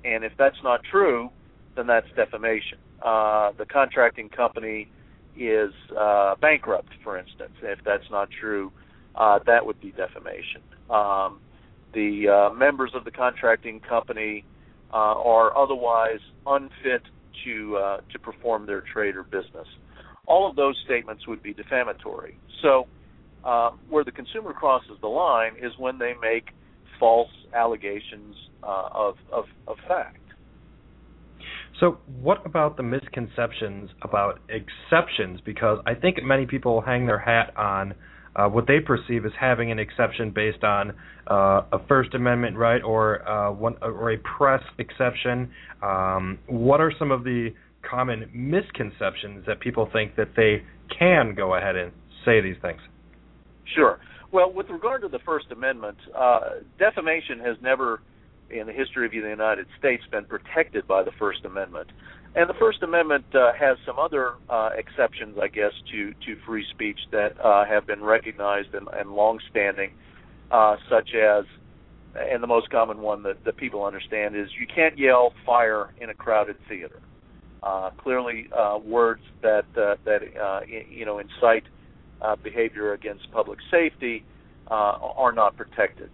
And 0.04 0.24
if 0.24 0.32
that's 0.38 0.56
not 0.62 0.80
true, 0.90 1.30
then 1.76 1.86
that's 1.86 2.06
defamation. 2.16 2.78
Uh, 3.04 3.52
the 3.58 3.66
contracting 3.66 4.28
company 4.28 4.88
is 5.36 5.72
uh, 5.98 6.34
bankrupt, 6.40 6.90
for 7.02 7.18
instance. 7.18 7.52
If 7.62 7.78
that's 7.84 8.08
not 8.10 8.28
true, 8.40 8.70
uh, 9.14 9.38
that 9.46 9.64
would 9.64 9.80
be 9.80 9.92
defamation. 9.92 10.62
Um, 10.90 11.40
the 11.94 12.50
uh, 12.50 12.54
members 12.54 12.92
of 12.94 13.04
the 13.04 13.10
contracting 13.10 13.80
company 13.80 14.44
uh, 14.92 14.96
are 14.96 15.56
otherwise 15.56 16.20
unfit 16.46 17.02
to 17.44 17.76
uh, 17.76 18.00
to 18.12 18.18
perform 18.18 18.66
their 18.66 18.82
trade 18.92 19.16
or 19.16 19.24
business. 19.24 19.66
All 20.26 20.48
of 20.48 20.56
those 20.56 20.80
statements 20.84 21.26
would 21.26 21.42
be 21.42 21.52
defamatory. 21.52 22.38
So 22.62 22.86
uh, 23.44 23.70
where 23.88 24.04
the 24.04 24.12
consumer 24.12 24.52
crosses 24.52 24.92
the 25.00 25.08
line 25.08 25.52
is 25.60 25.72
when 25.78 25.98
they 25.98 26.12
make 26.20 26.50
false 27.00 27.30
allegations 27.54 28.36
uh, 28.62 28.88
of, 28.92 29.16
of, 29.32 29.44
of 29.66 29.76
fact. 29.88 30.18
So, 31.80 31.98
what 32.20 32.46
about 32.46 32.76
the 32.76 32.84
misconceptions 32.84 33.90
about 34.02 34.38
exceptions? 34.48 35.40
Because 35.44 35.80
I 35.86 35.94
think 35.94 36.22
many 36.22 36.46
people 36.46 36.80
hang 36.80 37.06
their 37.06 37.18
hat 37.18 37.52
on 37.56 37.94
uh, 38.36 38.48
what 38.48 38.66
they 38.66 38.80
perceive 38.80 39.24
as 39.26 39.32
having 39.38 39.70
an 39.70 39.78
exception 39.78 40.30
based 40.30 40.64
on 40.64 40.92
uh, 41.30 41.62
a 41.72 41.86
First 41.86 42.14
Amendment 42.14 42.56
right 42.56 42.82
or 42.82 43.26
uh, 43.28 43.52
one 43.52 43.76
or 43.82 44.12
a 44.12 44.18
press 44.18 44.62
exception. 44.78 45.50
Um, 45.82 46.38
what 46.46 46.80
are 46.80 46.92
some 46.98 47.10
of 47.10 47.24
the 47.24 47.50
common 47.88 48.30
misconceptions 48.32 49.44
that 49.46 49.60
people 49.60 49.88
think 49.92 50.16
that 50.16 50.28
they 50.36 50.62
can 50.98 51.34
go 51.34 51.54
ahead 51.54 51.76
and 51.76 51.92
say 52.24 52.40
these 52.40 52.56
things? 52.62 52.80
Sure. 53.74 53.98
Well, 54.32 54.52
with 54.52 54.70
regard 54.70 55.02
to 55.02 55.08
the 55.08 55.18
First 55.26 55.46
Amendment, 55.50 55.98
uh, 56.16 56.40
defamation 56.78 57.38
has 57.40 57.56
never, 57.60 58.00
in 58.50 58.66
the 58.66 58.72
history 58.72 59.04
of 59.04 59.12
the 59.12 59.18
United 59.18 59.66
States, 59.78 60.02
been 60.10 60.24
protected 60.24 60.86
by 60.88 61.02
the 61.02 61.12
First 61.18 61.44
Amendment. 61.44 61.88
And 62.34 62.48
the 62.48 62.54
First 62.54 62.82
Amendment 62.82 63.26
uh, 63.34 63.52
has 63.52 63.76
some 63.84 63.98
other 63.98 64.32
uh, 64.48 64.70
exceptions, 64.76 65.36
I 65.40 65.48
guess, 65.48 65.72
to, 65.92 66.12
to 66.12 66.40
free 66.46 66.64
speech 66.70 66.98
that 67.10 67.38
uh, 67.44 67.66
have 67.66 67.86
been 67.86 68.02
recognized 68.02 68.72
and, 68.72 68.88
and 68.90 69.10
longstanding, 69.12 69.92
uh, 70.50 70.76
such 70.88 71.10
as, 71.14 71.44
and 72.16 72.42
the 72.42 72.46
most 72.46 72.70
common 72.70 73.00
one 73.00 73.22
that, 73.24 73.44
that 73.44 73.58
people 73.58 73.84
understand 73.84 74.34
is 74.34 74.48
you 74.58 74.66
can't 74.66 74.98
yell 74.98 75.34
fire 75.44 75.92
in 76.00 76.08
a 76.08 76.14
crowded 76.14 76.56
theater. 76.68 77.00
Uh, 77.62 77.90
clearly, 77.98 78.48
uh, 78.58 78.78
words 78.84 79.22
that 79.42 79.64
that 79.74 80.20
you 80.90 81.04
know 81.04 81.20
incite 81.20 81.62
behavior 82.42 82.92
against 82.92 83.30
public 83.30 83.58
safety 83.70 84.24
are 84.66 85.32
not 85.32 85.56
protected. 85.56 86.10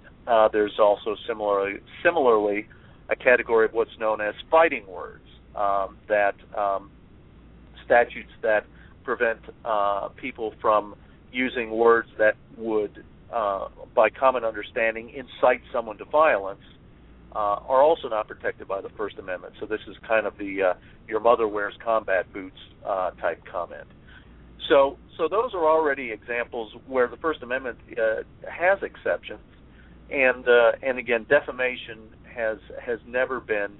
There's 0.52 0.78
also 0.78 1.16
similarly, 1.26 1.80
similarly 2.04 2.66
a 3.08 3.16
category 3.16 3.64
of 3.64 3.72
what's 3.72 3.98
known 3.98 4.20
as 4.20 4.34
fighting 4.50 4.86
words 4.86 5.24
um, 5.54 5.98
that 6.08 6.34
um, 6.56 6.90
statutes 7.84 8.30
that 8.42 8.64
prevent 9.04 9.40
uh, 9.64 10.08
people 10.16 10.54
from 10.60 10.94
using 11.32 11.70
words 11.70 12.08
that 12.18 12.36
would, 12.56 13.04
uh, 13.32 13.68
by 13.94 14.08
common 14.10 14.44
understanding, 14.44 15.10
incite 15.10 15.62
someone 15.72 15.98
to 15.98 16.04
violence. 16.04 16.60
Uh, 17.30 17.60
are 17.68 17.82
also 17.82 18.08
not 18.08 18.26
protected 18.26 18.66
by 18.66 18.80
the 18.80 18.88
First 18.96 19.18
Amendment. 19.18 19.52
So 19.60 19.66
this 19.66 19.80
is 19.86 19.94
kind 20.08 20.26
of 20.26 20.38
the 20.38 20.74
"your 21.06 21.20
mother 21.20 21.46
wears 21.46 21.74
combat 21.84 22.32
boots" 22.32 22.56
type 23.20 23.42
comment. 23.44 23.86
So, 24.68 24.98
so 25.16 25.28
those 25.28 25.54
are 25.54 25.66
already 25.66 26.10
examples 26.10 26.72
where 26.86 27.08
the 27.08 27.16
First 27.16 27.42
Amendment 27.42 27.78
uh, 27.92 28.22
has 28.50 28.78
exceptions, 28.82 29.40
and 30.10 30.46
uh, 30.46 30.72
and 30.82 30.98
again, 30.98 31.26
defamation 31.28 32.00
has 32.34 32.58
has 32.80 32.98
never 33.06 33.40
been 33.40 33.78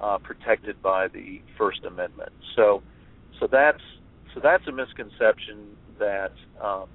uh, 0.00 0.18
protected 0.18 0.80
by 0.82 1.08
the 1.08 1.40
First 1.56 1.84
Amendment. 1.84 2.32
So, 2.56 2.82
so 3.40 3.48
that's 3.50 3.82
so 4.34 4.40
that's 4.40 4.66
a 4.66 4.72
misconception 4.72 5.76
that 5.98 6.32
um, 6.62 6.86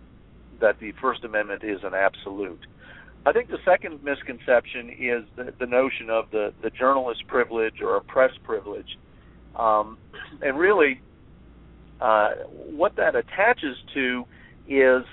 that 0.61 0.79
the 0.79 0.93
First 1.01 1.23
Amendment 1.23 1.63
is 1.63 1.79
an 1.83 1.93
absolute. 1.93 2.65
I 3.25 3.31
think 3.31 3.49
the 3.49 3.57
second 3.63 4.03
misconception 4.03 4.89
is 4.89 5.23
the, 5.37 5.53
the 5.57 5.65
notion 5.65 6.09
of 6.09 6.29
the, 6.31 6.53
the 6.61 6.69
journalist 6.69 7.25
privilege 7.27 7.75
or 7.81 7.95
a 7.95 8.01
press 8.01 8.31
privilege, 8.43 8.97
um, 9.55 9.97
and 10.41 10.57
really 10.57 11.01
uh, 12.01 12.31
what 12.51 12.97
that 12.97 13.15
attaches 13.15 13.77
to 13.93 14.25
is 14.67 15.03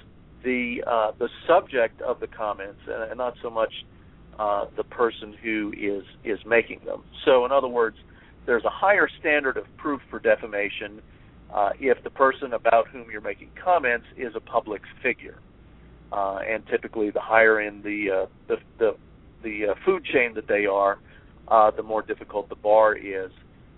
the 0.42 0.82
uh, 0.86 1.12
the 1.18 1.28
subject 1.46 2.00
of 2.02 2.18
the 2.20 2.26
comments, 2.26 2.80
and, 2.86 3.10
and 3.10 3.18
not 3.18 3.34
so 3.42 3.50
much 3.50 3.72
uh, 4.40 4.64
the 4.74 4.84
person 4.84 5.34
who 5.42 5.70
is 5.78 6.02
is 6.24 6.38
making 6.46 6.80
them. 6.86 7.02
So, 7.26 7.44
in 7.44 7.52
other 7.52 7.68
words, 7.68 7.98
there's 8.46 8.64
a 8.64 8.70
higher 8.70 9.06
standard 9.20 9.58
of 9.58 9.64
proof 9.76 10.00
for 10.08 10.18
defamation 10.18 11.02
uh, 11.54 11.70
if 11.78 12.02
the 12.04 12.10
person 12.10 12.54
about 12.54 12.88
whom 12.88 13.10
you're 13.12 13.20
making 13.20 13.50
comments 13.62 14.06
is 14.16 14.32
a 14.34 14.40
public 14.40 14.80
figure, 15.02 15.38
uh, 16.10 16.38
and 16.48 16.66
typically 16.68 17.10
the 17.10 17.20
higher 17.20 17.60
in 17.60 17.82
the 17.82 18.22
uh, 18.22 18.26
the 18.48 18.56
the, 18.78 18.96
the 19.42 19.72
uh, 19.72 19.74
food 19.84 20.06
chain 20.06 20.32
that 20.34 20.48
they 20.48 20.64
are, 20.64 20.98
the 21.76 21.82
more 21.82 22.00
difficult 22.00 22.48
the 22.48 22.54
bar 22.54 22.96
is 22.96 23.30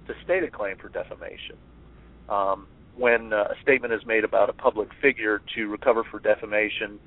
to 0.06 0.14
state 0.24 0.44
a 0.44 0.50
claim 0.50 0.76
for 0.76 0.90
defamation. 0.90 1.56
Um, 2.28 2.68
when 2.96 3.32
a 3.32 3.54
statement 3.62 3.92
is 3.92 4.02
made 4.06 4.22
about 4.22 4.48
a 4.48 4.52
public 4.52 4.90
figure 5.00 5.42
to 5.56 5.66
recover 5.66 6.04
for 6.08 6.20
defamation, 6.20 7.00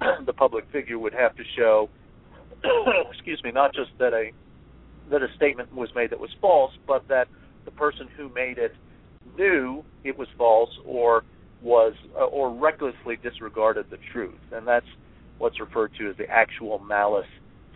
the 0.26 0.32
public 0.32 0.66
figure 0.70 1.00
would 1.00 1.14
have 1.14 1.34
to 1.36 1.42
show, 1.56 1.88
excuse 3.10 3.42
me, 3.42 3.50
not 3.50 3.74
just 3.74 3.90
that 3.98 4.12
a 4.12 4.30
that 5.10 5.22
a 5.22 5.28
statement 5.36 5.74
was 5.74 5.90
made 5.94 6.10
that 6.10 6.20
was 6.20 6.30
false, 6.40 6.72
but 6.86 7.06
that 7.08 7.28
the 7.64 7.70
person 7.72 8.08
who 8.16 8.28
made 8.32 8.58
it 8.58 8.74
knew 9.36 9.84
it 10.04 10.16
was 10.16 10.28
false 10.38 10.70
or 10.84 11.24
was 11.62 11.94
uh, 12.18 12.24
or 12.24 12.50
recklessly 12.50 13.16
disregarded 13.22 13.86
the 13.90 13.98
truth, 14.12 14.38
and 14.52 14.66
that's 14.66 14.86
what's 15.38 15.60
referred 15.60 15.92
to 15.98 16.10
as 16.10 16.16
the 16.16 16.28
actual 16.28 16.78
malice 16.78 17.26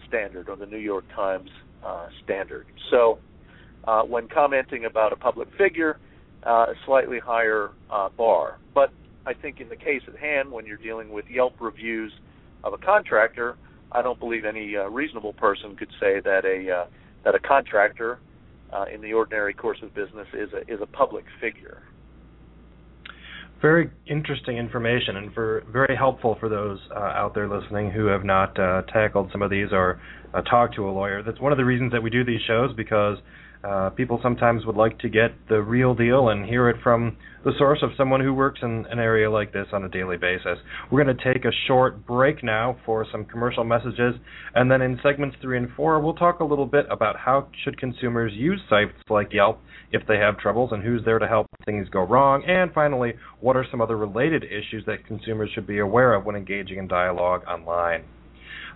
standard 0.09 0.49
or 0.49 0.57
the 0.57 0.67
New 0.67 0.79
York 0.79 1.05
Times 1.15 1.51
uh, 1.85 2.09
standard. 2.25 2.67
So, 2.91 3.19
uh, 3.85 4.03
when 4.03 4.29
commenting 4.29 4.85
about 4.85 5.13
a 5.13 5.17
public 5.17 5.49
figure, 5.57 5.99
uh, 6.45 6.67
a 6.71 6.75
slightly 6.85 7.19
higher 7.19 7.71
uh, 7.91 8.09
bar. 8.11 8.59
But 8.75 8.91
I 9.27 9.35
think 9.35 9.61
in 9.61 9.69
the 9.69 9.77
case 9.77 10.03
at 10.07 10.17
hand, 10.17 10.51
when 10.51 10.67
you're 10.67 10.77
dealing 10.77 11.11
with 11.11 11.25
Yelp 11.29 11.55
reviews 11.61 12.13
of 12.63 12.73
a 12.73 12.79
contractor, 12.79 13.57
I 13.93 14.03
don't 14.03 14.19
believe 14.19 14.45
any 14.45 14.77
uh, 14.77 14.89
reasonable 14.89 15.33
person 15.33 15.77
could 15.77 15.91
say 16.01 16.21
that 16.21 16.45
a 16.45 16.73
uh, 16.73 16.87
that 17.25 17.35
a 17.35 17.39
contractor, 17.39 18.19
uh, 18.73 18.87
in 18.93 19.01
the 19.01 19.13
ordinary 19.13 19.55
course 19.55 19.79
of 19.83 19.95
business, 19.95 20.27
is 20.33 20.51
a 20.53 20.73
is 20.73 20.81
a 20.81 20.87
public 20.87 21.25
figure. 21.41 21.83
Very 23.63 23.91
interesting 24.07 24.59
information, 24.59 25.17
and 25.17 25.33
for 25.33 25.65
very 25.73 25.97
helpful 25.97 26.37
for 26.39 26.49
those 26.49 26.79
uh, 26.95 26.99
out 26.99 27.35
there 27.35 27.49
listening 27.49 27.91
who 27.91 28.07
have 28.07 28.25
not 28.25 28.59
uh, 28.59 28.83
tackled 28.93 29.31
some 29.33 29.41
of 29.41 29.51
these 29.51 29.69
or 29.73 30.01
uh, 30.35 30.43
talked 30.43 30.75
to 30.77 30.89
a 30.89 30.93
lawyer. 30.93 31.23
That's 31.23 31.41
one 31.41 31.53
of 31.53 31.59
the 31.59 31.65
reasons 31.65 31.93
that 31.93 32.03
we 32.03 32.11
do 32.11 32.23
these 32.23 32.43
shows 32.47 32.75
because 32.77 33.17
uh, 33.67 33.91
people 33.91 34.21
sometimes 34.23 34.65
would 34.65 34.77
like 34.77 34.99
to 35.01 35.09
get 35.09 35.33
the 35.49 35.61
real 35.61 35.95
deal 35.95 36.29
and 36.29 36.47
hear 36.47 36.69
it 36.69 36.77
from 36.83 37.17
the 37.45 37.53
source 37.59 37.81
of 37.83 37.91
someone 37.97 38.21
who 38.21 38.33
works 38.33 38.61
in 38.63 38.85
an 38.91 38.99
area 38.99 39.31
like 39.31 39.53
this 39.53 39.67
on 39.73 39.85
a 39.85 39.89
daily 39.89 40.17
basis. 40.17 40.59
We're 40.91 41.03
going 41.03 41.17
to 41.17 41.33
take 41.33 41.45
a 41.45 41.51
short 41.67 42.07
break 42.07 42.45
now 42.45 42.77
for 42.87 43.07
some 43.11 43.25
commercial 43.25 43.65
messages, 43.65 44.15
and 44.55 44.71
then 44.71 44.83
in 44.83 44.99
segments 45.03 45.37
three 45.41 45.59
and 45.59 45.69
four, 45.77 46.01
we'll 46.01 46.15
talk 46.15 46.41
a 46.41 46.45
little 46.45 46.67
bit 46.67 46.87
about 46.91 47.17
how 47.17 47.49
should 47.65 47.79
consumers 47.79 48.33
use 48.35 48.61
sites 48.71 48.93
like 49.11 49.33
Yelp 49.33 49.61
if 49.93 50.03
they 50.07 50.17
have 50.17 50.39
troubles 50.39 50.71
and 50.73 50.83
who's 50.83 51.05
there 51.05 51.19
to 51.19 51.27
help 51.27 51.47
things 51.65 51.89
go 51.89 52.01
wrong, 52.01 52.45
and 52.47 52.73
finally, 52.73 53.15
what 53.41 53.57
are 53.57 53.67
some 53.71 53.81
other 53.81 53.97
related 53.97 54.45
issues 54.45 54.85
that 54.87 55.07
consumers 55.07 55.51
should 55.55 55.67
be 55.67 55.79
aware 55.79 56.15
of 56.15 56.25
when 56.25 56.37
engaging 56.37 56.79
in 56.79 56.89
dialogue 56.89 57.43
online. 57.49 58.05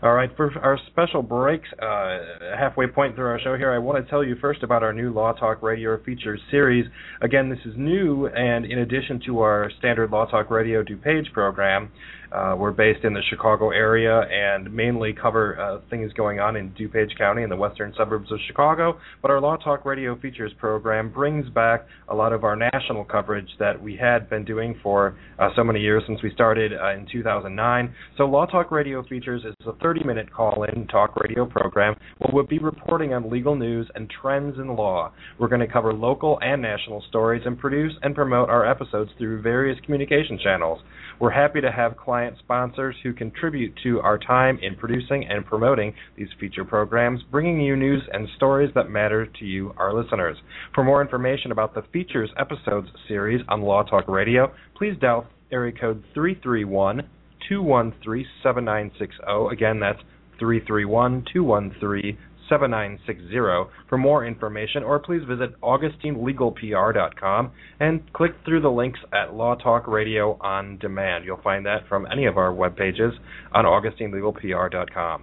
All 0.03 0.15
right, 0.15 0.35
for 0.35 0.51
our 0.61 0.79
special 0.87 1.23
breaks, 1.23 1.69
uh, 1.75 2.57
halfway 2.59 2.87
point 2.87 3.17
through 3.17 3.27
our 3.27 3.39
show 3.39 3.55
here, 3.59 3.71
I 3.71 3.77
want 3.77 4.03
to 4.03 4.09
tell 4.09 4.25
you 4.25 4.35
first 4.41 4.63
about 4.63 4.83
our 4.83 4.95
new 4.95 5.13
Law 5.13 5.35
Talk 5.35 5.63
Radio 5.63 6.03
features 6.03 6.41
series. 6.51 6.87
Again, 7.21 7.51
this 7.51 7.59
is 7.67 7.75
new, 7.77 8.27
and 8.29 8.65
in 8.65 8.79
addition 8.79 9.21
to 9.27 9.41
our 9.41 9.71
standard 9.79 10.11
Law 10.11 10.25
Talk 10.25 10.51
Radio 10.51 10.83
DuPage 10.83 11.31
program, 11.35 11.93
uh, 12.33 12.55
we're 12.57 12.71
based 12.71 13.05
in 13.05 13.13
the 13.13 13.23
Chicago 13.29 13.71
area 13.71 14.21
and 14.21 14.73
mainly 14.73 15.13
cover 15.13 15.61
uh, 15.61 15.81
things 15.91 16.13
going 16.13 16.39
on 16.39 16.57
in 16.57 16.71
DuPage 16.71 17.17
County 17.19 17.43
in 17.43 17.51
the 17.51 17.57
western 17.57 17.93
suburbs 17.97 18.31
of 18.31 18.39
Chicago. 18.47 18.99
But 19.21 19.31
our 19.31 19.41
Law 19.41 19.57
Talk 19.57 19.85
Radio 19.85 20.19
Features 20.21 20.53
program 20.59 21.13
brings 21.13 21.49
back 21.51 21.87
a 22.09 22.15
lot 22.15 22.33
of 22.33 22.45
our 22.45 22.57
national 22.57 23.05
coverage 23.05 23.49
that 23.59 23.81
we 23.81 23.97
had 23.97 24.31
been 24.31 24.45
doing 24.45 24.79
for 24.83 25.17
uh, 25.39 25.49
so 25.57 25.65
many 25.65 25.81
years 25.81 26.03
since 26.07 26.23
we 26.23 26.31
started 26.33 26.73
uh, 26.73 26.93
in 26.95 27.07
2009. 27.11 27.95
So 28.17 28.25
Law 28.25 28.47
Talk 28.47 28.71
Radio 28.71 29.03
Features 29.09 29.43
is 29.45 29.55
a 29.67 29.73
30-minute 29.85 30.33
call-in 30.33 30.87
talk 30.87 31.17
radio 31.17 31.47
program 31.47 31.97
where 32.19 32.31
we'll 32.33 32.47
be 32.47 32.59
reporting 32.59 33.13
on 33.13 33.31
legal 33.31 33.57
news 33.57 33.89
and 33.95 34.09
trends 34.23 34.57
in 34.59 34.77
law. 34.77 35.13
We're 35.39 35.49
going 35.49 35.61
to 35.61 35.73
cover 35.73 35.93
local 35.93 36.39
and 36.43 36.63
national 36.63 37.03
stories 37.09 37.43
and 37.45 37.59
produce 37.59 37.93
and 38.03 38.15
promote 38.15 38.49
our 38.49 38.69
episodes 38.71 39.11
through 39.19 39.43
various 39.43 39.79
communication 39.85 40.39
channels. 40.43 40.81
We're 41.19 41.31
happy 41.31 41.61
to 41.61 41.71
have 41.71 41.97
client 42.21 42.37
sponsors 42.39 42.95
who 43.03 43.15
contribute 43.15 43.73
to 43.83 43.99
our 44.01 44.19
time 44.19 44.59
in 44.61 44.77
producing 44.77 45.25
and 45.31 45.47
promoting 45.47 45.95
these 46.19 46.29
feature 46.39 46.67
programs, 46.67 47.19
bringing 47.31 47.59
you 47.59 47.75
news 47.75 48.03
and 48.13 48.29
stories 48.37 48.71
that 48.75 48.91
matter 48.91 49.25
to 49.25 49.47
you, 49.47 49.73
our 49.79 49.95
listeners. 49.95 50.37
For 50.75 50.85
more 50.85 51.01
information 51.01 51.51
about 51.51 51.75
the 51.75 51.81
Features 51.95 52.29
Episodes 52.39 52.89
series 53.09 53.41
on 53.49 53.63
Law 53.63 53.85
Talk 53.85 54.07
Radio, 54.07 54.53
please 54.77 54.93
dial 55.01 55.27
area 55.51 55.73
code 55.73 56.05
331 56.13 57.09
213 57.49 58.27
7960. 58.43 59.17
Again, 59.51 59.81
that's 59.81 60.01
331 60.39 61.25
213 61.33 62.19
7960 62.51 63.73
for 63.89 63.97
more 63.97 64.27
information, 64.27 64.83
or 64.83 64.99
please 64.99 65.23
visit 65.27 65.59
AugustineLegalPR.com 65.63 67.53
and 67.81 68.13
click 68.13 68.33
through 68.45 68.61
the 68.61 68.69
links 68.69 69.01
at 69.15 69.33
Law 69.33 69.55
Talk 69.55 69.87
Radio 69.87 70.37
on 70.43 70.77
Demand. 70.79 71.25
You'll 71.25 71.41
find 71.41 71.65
that 71.65 71.89
from 71.89 72.07
any 72.13 72.27
of 72.27 72.37
our 72.37 72.53
web 72.53 72.77
pages 72.77 73.15
on 73.53 73.65
AugustineLegalPR.com. 73.65 75.23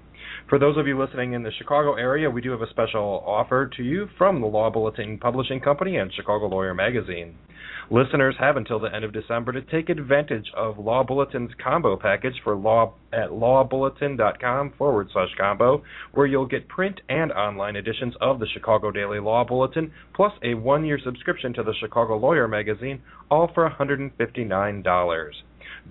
For 0.50 0.58
those 0.58 0.77
of 0.77 0.88
you 0.88 0.98
listening 0.98 1.34
in 1.34 1.44
the 1.44 1.51
Chicago 1.51 1.96
area, 1.96 2.30
we 2.30 2.39
do 2.39 2.51
have 2.51 2.62
a 2.62 2.70
special 2.70 3.22
offer 3.27 3.70
to 3.75 3.84
you 3.84 4.08
from 4.18 4.39
the 4.39 4.48
Law 4.48 4.70
Bulletin 4.70 5.18
Publishing 5.18 5.60
Company 5.60 5.98
and 5.98 6.10
Chicago 6.13 6.48
Lawyer 6.48 6.74
Magazine. 6.74 7.36
Listeners 7.92 8.36
have 8.39 8.56
until 8.56 8.80
the 8.80 8.94
end 8.96 9.04
of 9.04 9.12
December 9.12 9.51
to 9.51 9.62
take 9.62 9.89
advantage 9.89 10.50
of 10.56 10.80
Law 10.80 11.04
Bulletin's 11.04 11.51
combo 11.62 11.98
package 11.98 12.36
for 12.46 12.56
law 12.56 12.94
at 13.12 13.32
lawbulletin.com 13.32 14.72
forward 14.77 15.10
slash 15.12 15.36
combo, 15.38 15.84
where 16.13 16.25
you'll 16.25 16.46
get 16.46 16.70
print 16.70 17.01
and 17.10 17.34
online 17.34 17.75
editions 17.75 18.13
of 18.22 18.39
the 18.39 18.48
Chicago 18.48 18.89
Daily 18.89 19.20
Law 19.20 19.44
Bulletin, 19.44 19.92
plus 20.13 20.32
a 20.44 20.54
one 20.54 20.86
year 20.86 21.00
subscription 21.03 21.53
to 21.55 21.64
the 21.64 21.74
Chicago 21.81 22.16
Lawyer 22.18 22.48
magazine, 22.48 23.01
all 23.29 23.51
for 23.53 23.70
$159. 23.70 25.33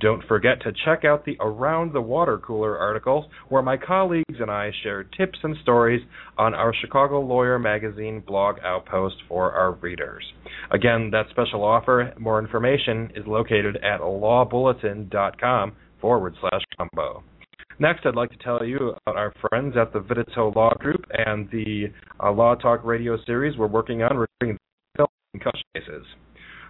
Don't 0.00 0.22
forget 0.26 0.60
to 0.62 0.72
check 0.84 1.04
out 1.04 1.24
the 1.24 1.36
Around 1.40 1.92
the 1.92 2.00
Water 2.00 2.38
Cooler 2.38 2.78
articles, 2.78 3.24
where 3.48 3.62
my 3.62 3.76
colleagues 3.76 4.36
and 4.40 4.50
I 4.50 4.70
share 4.82 5.04
tips 5.04 5.38
and 5.42 5.56
stories 5.62 6.02
on 6.36 6.54
our 6.54 6.74
Chicago 6.80 7.20
Lawyer 7.20 7.58
Magazine 7.58 8.22
blog 8.26 8.56
outpost 8.64 9.16
for 9.28 9.52
our 9.52 9.72
readers. 9.72 10.24
Again, 10.70 11.10
that 11.12 11.26
special 11.30 11.64
offer, 11.64 12.12
more 12.18 12.38
information, 12.38 13.10
is 13.14 13.26
located 13.26 13.76
at 13.76 14.00
lawbulletin.com 14.00 15.72
forward 16.00 16.34
slash 16.40 16.62
combo. 16.76 17.22
Next, 17.78 18.06
I'd 18.06 18.14
like 18.14 18.30
to 18.30 18.38
tell 18.38 18.64
you 18.64 18.94
about 19.06 19.16
our 19.16 19.34
friends 19.48 19.74
at 19.76 19.92
the 19.92 20.00
Vititoe 20.00 20.54
Law 20.54 20.72
Group 20.78 21.04
and 21.12 21.48
the 21.50 21.92
uh, 22.22 22.32
Law 22.32 22.54
Talk 22.54 22.84
radio 22.84 23.18
series 23.26 23.56
we're 23.58 23.66
working 23.66 24.02
on 24.02 24.16
regarding 24.16 24.58
concussion 25.32 25.64
cases. 25.74 26.04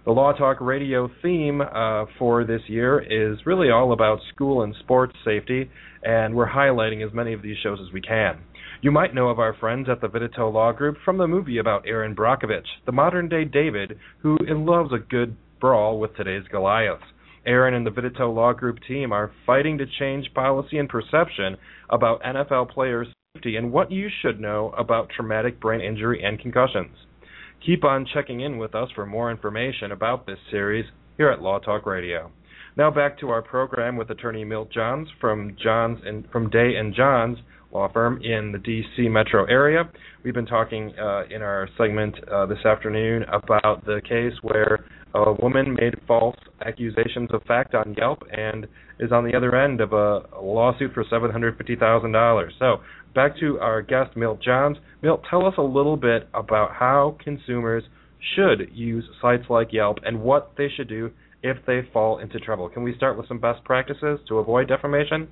The 0.07 0.13
Law 0.13 0.31
Talk 0.31 0.61
Radio 0.61 1.09
theme 1.21 1.59
uh, 1.59 2.05
for 2.17 2.45
this 2.45 2.61
year 2.67 2.97
is 2.97 3.45
really 3.45 3.71
all 3.71 3.91
about 3.91 4.19
school 4.33 4.61
and 4.61 4.73
sports 4.79 5.13
safety, 5.25 5.69
and 6.01 6.33
we're 6.33 6.47
highlighting 6.47 7.05
as 7.05 7.13
many 7.13 7.33
of 7.33 7.41
these 7.41 7.57
shows 7.61 7.77
as 7.85 7.91
we 7.91 7.99
can. 7.99 8.37
You 8.81 8.89
might 8.89 9.13
know 9.13 9.27
of 9.27 9.37
our 9.37 9.53
friends 9.53 9.89
at 9.89 9.99
the 9.99 10.07
Vititoe 10.07 10.53
Law 10.53 10.71
Group 10.71 10.95
from 11.03 11.17
the 11.17 11.27
movie 11.27 11.57
about 11.57 11.85
Erin 11.85 12.15
Brockovich, 12.15 12.63
the 12.85 12.93
modern 12.93 13.27
day 13.27 13.43
David 13.43 13.99
who 14.19 14.37
loves 14.47 14.93
a 14.93 14.97
good 14.97 15.35
brawl 15.59 15.99
with 15.99 16.15
today's 16.15 16.47
Goliath. 16.49 17.03
Aaron 17.45 17.73
and 17.73 17.85
the 17.85 17.91
Vititoe 17.91 18.33
Law 18.33 18.53
Group 18.53 18.77
team 18.87 19.11
are 19.11 19.33
fighting 19.45 19.77
to 19.79 19.85
change 19.99 20.33
policy 20.33 20.77
and 20.77 20.87
perception 20.87 21.57
about 21.89 22.23
NFL 22.23 22.69
players' 22.69 23.09
safety 23.35 23.57
and 23.57 23.73
what 23.73 23.91
you 23.91 24.07
should 24.21 24.39
know 24.39 24.73
about 24.77 25.09
traumatic 25.09 25.59
brain 25.59 25.81
injury 25.81 26.23
and 26.23 26.39
concussions. 26.39 26.95
Keep 27.65 27.83
on 27.83 28.05
checking 28.13 28.41
in 28.41 28.57
with 28.57 28.75
us 28.75 28.89
for 28.95 29.05
more 29.05 29.31
information 29.31 29.91
about 29.91 30.25
this 30.25 30.39
series 30.49 30.85
here 31.17 31.29
at 31.29 31.41
Law 31.41 31.59
Talk 31.59 31.85
Radio. 31.85 32.31
Now 32.77 32.91
back 32.91 33.19
to 33.19 33.29
our 33.29 33.41
program 33.41 33.97
with 33.97 34.09
attorney 34.11 34.45
Milt 34.45 34.71
Johns 34.71 35.09
from 35.19 35.55
Johns 35.61 35.99
and 36.05 36.29
from 36.31 36.49
Day 36.49 36.75
and 36.75 36.93
Johns 36.93 37.39
law 37.71 37.91
firm 37.91 38.21
in 38.21 38.51
the 38.51 38.59
D.C. 38.59 39.09
metro 39.09 39.45
area. 39.45 39.89
We've 40.23 40.33
been 40.33 40.45
talking 40.45 40.93
uh, 40.99 41.23
in 41.29 41.41
our 41.41 41.67
segment 41.77 42.15
uh, 42.31 42.45
this 42.45 42.63
afternoon 42.65 43.23
about 43.23 43.85
the 43.85 44.01
case 44.07 44.33
where 44.41 44.85
a 45.13 45.33
woman 45.41 45.75
made 45.79 45.95
false 46.07 46.35
accusations 46.65 47.29
of 47.33 47.41
fact 47.43 47.73
on 47.73 47.95
Yelp 47.97 48.23
and 48.31 48.67
is 48.99 49.11
on 49.11 49.25
the 49.25 49.35
other 49.35 49.55
end 49.55 49.81
of 49.81 49.93
a, 49.93 50.21
a 50.35 50.41
lawsuit 50.41 50.93
for 50.93 51.03
$750,000. 51.05 52.49
So 52.59 52.77
back 53.17 53.35
to 53.39 53.59
our 53.59 53.81
guest, 53.81 54.15
Milt 54.15 54.39
Johns. 54.43 54.77
Milt, 55.01 55.23
tell 55.27 55.43
us 55.47 55.55
a 55.57 55.61
little 55.63 55.97
bit 55.97 56.29
about 56.35 56.71
how 56.71 57.17
consumers 57.23 57.83
should 58.35 58.69
use 58.71 59.03
sites 59.19 59.45
like 59.49 59.73
Yelp 59.73 59.97
and 60.05 60.21
what 60.21 60.51
they 60.55 60.67
should 60.77 60.87
do 60.87 61.09
if 61.41 61.57
they 61.65 61.79
fall 61.91 62.19
into 62.19 62.39
trouble. 62.39 62.69
Can 62.69 62.83
we 62.83 62.95
start 62.95 63.17
with 63.17 63.27
some 63.27 63.39
best 63.39 63.63
practices 63.63 64.19
to 64.27 64.37
avoid 64.37 64.67
defamation? 64.67 65.27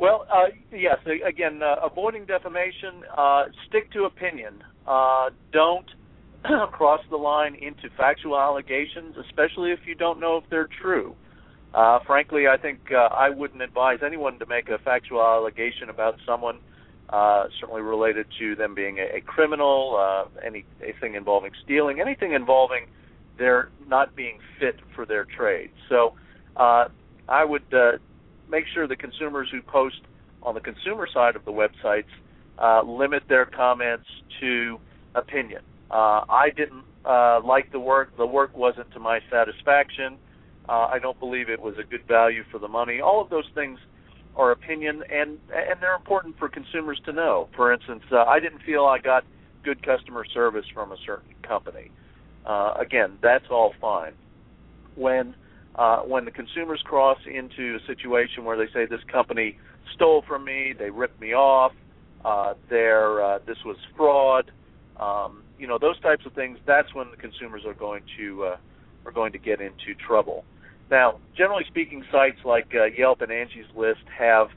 Well, 0.00 0.26
uh, 0.28 0.46
yes. 0.72 0.96
Again, 1.06 1.60
uh, 1.62 1.86
avoiding 1.86 2.26
defamation. 2.26 3.04
Uh, 3.16 3.44
stick 3.68 3.92
to 3.92 4.06
opinion. 4.06 4.54
Uh, 4.84 5.30
don't 5.52 5.86
cross 6.72 7.00
the 7.08 7.16
line 7.16 7.54
into 7.54 7.88
factual 7.96 8.36
allegations, 8.36 9.14
especially 9.28 9.70
if 9.70 9.78
you 9.86 9.94
don't 9.94 10.18
know 10.18 10.38
if 10.38 10.44
they're 10.50 10.68
true. 10.82 11.14
Uh, 11.74 11.98
frankly, 12.06 12.46
I 12.46 12.56
think 12.56 12.92
uh, 12.92 13.08
I 13.12 13.30
wouldn't 13.30 13.60
advise 13.60 13.98
anyone 14.06 14.38
to 14.38 14.46
make 14.46 14.68
a 14.68 14.78
factual 14.78 15.20
allegation 15.20 15.90
about 15.90 16.16
someone, 16.24 16.60
uh, 17.08 17.46
certainly 17.58 17.82
related 17.82 18.26
to 18.38 18.54
them 18.54 18.74
being 18.76 18.98
a, 18.98 19.16
a 19.16 19.20
criminal, 19.20 19.96
uh, 19.98 20.40
any, 20.46 20.64
anything 20.80 21.16
involving 21.16 21.50
stealing, 21.64 22.00
anything 22.00 22.32
involving 22.32 22.86
their 23.38 23.70
not 23.88 24.14
being 24.14 24.38
fit 24.60 24.76
for 24.94 25.04
their 25.04 25.24
trade. 25.24 25.70
So, 25.88 26.14
uh, 26.56 26.88
I 27.28 27.44
would 27.44 27.64
uh, 27.74 27.98
make 28.48 28.66
sure 28.72 28.86
the 28.86 28.96
consumers 28.96 29.48
who 29.50 29.60
post 29.62 30.00
on 30.44 30.54
the 30.54 30.60
consumer 30.60 31.08
side 31.12 31.34
of 31.34 31.44
the 31.44 31.52
websites 31.52 32.04
uh, 32.58 32.82
limit 32.82 33.24
their 33.28 33.46
comments 33.46 34.06
to 34.40 34.78
opinion. 35.16 35.62
Uh, 35.90 36.24
I 36.28 36.50
didn't 36.54 36.84
uh, 37.04 37.40
like 37.44 37.72
the 37.72 37.80
work. 37.80 38.16
The 38.16 38.26
work 38.26 38.56
wasn't 38.56 38.92
to 38.92 39.00
my 39.00 39.20
satisfaction. 39.30 40.18
Uh, 40.68 40.88
I 40.92 40.98
don't 40.98 41.18
believe 41.18 41.48
it 41.48 41.60
was 41.60 41.74
a 41.78 41.84
good 41.84 42.06
value 42.06 42.42
for 42.50 42.58
the 42.58 42.68
money. 42.68 43.00
All 43.00 43.20
of 43.20 43.30
those 43.30 43.48
things 43.54 43.78
are 44.36 44.50
opinion, 44.50 45.02
and 45.10 45.38
and 45.52 45.80
they're 45.80 45.94
important 45.94 46.38
for 46.38 46.48
consumers 46.48 47.00
to 47.04 47.12
know. 47.12 47.48
For 47.54 47.72
instance, 47.72 48.02
uh, 48.10 48.24
I 48.24 48.40
didn't 48.40 48.62
feel 48.62 48.84
I 48.84 48.98
got 48.98 49.24
good 49.62 49.84
customer 49.84 50.24
service 50.24 50.66
from 50.72 50.92
a 50.92 50.96
certain 51.04 51.34
company. 51.42 51.90
Uh, 52.46 52.74
again, 52.78 53.18
that's 53.22 53.46
all 53.50 53.74
fine. 53.80 54.12
When 54.96 55.34
uh, 55.76 56.00
when 56.00 56.24
the 56.24 56.30
consumers 56.30 56.80
cross 56.84 57.18
into 57.26 57.76
a 57.76 57.86
situation 57.86 58.44
where 58.44 58.56
they 58.56 58.72
say 58.72 58.86
this 58.86 59.04
company 59.10 59.58
stole 59.94 60.24
from 60.26 60.44
me, 60.44 60.74
they 60.78 60.90
ripped 60.90 61.20
me 61.20 61.34
off, 61.34 61.72
uh, 62.24 62.54
uh, 62.54 63.38
this 63.46 63.58
was 63.64 63.76
fraud, 63.96 64.50
um, 64.98 65.42
you 65.58 65.66
know 65.66 65.78
those 65.78 65.98
types 66.00 66.24
of 66.26 66.32
things. 66.32 66.58
That's 66.66 66.94
when 66.94 67.10
the 67.10 67.16
consumers 67.16 67.62
are 67.66 67.74
going 67.74 68.02
to 68.18 68.44
uh, 68.44 68.56
are 69.04 69.12
going 69.12 69.32
to 69.32 69.38
get 69.38 69.60
into 69.60 69.94
trouble. 70.06 70.44
Now, 70.90 71.18
generally 71.36 71.64
speaking, 71.68 72.04
sites 72.12 72.38
like 72.44 72.72
uh, 72.74 72.84
Yelp 72.96 73.20
and 73.22 73.32
Angie's 73.32 73.66
List 73.76 74.02
have 74.16 74.48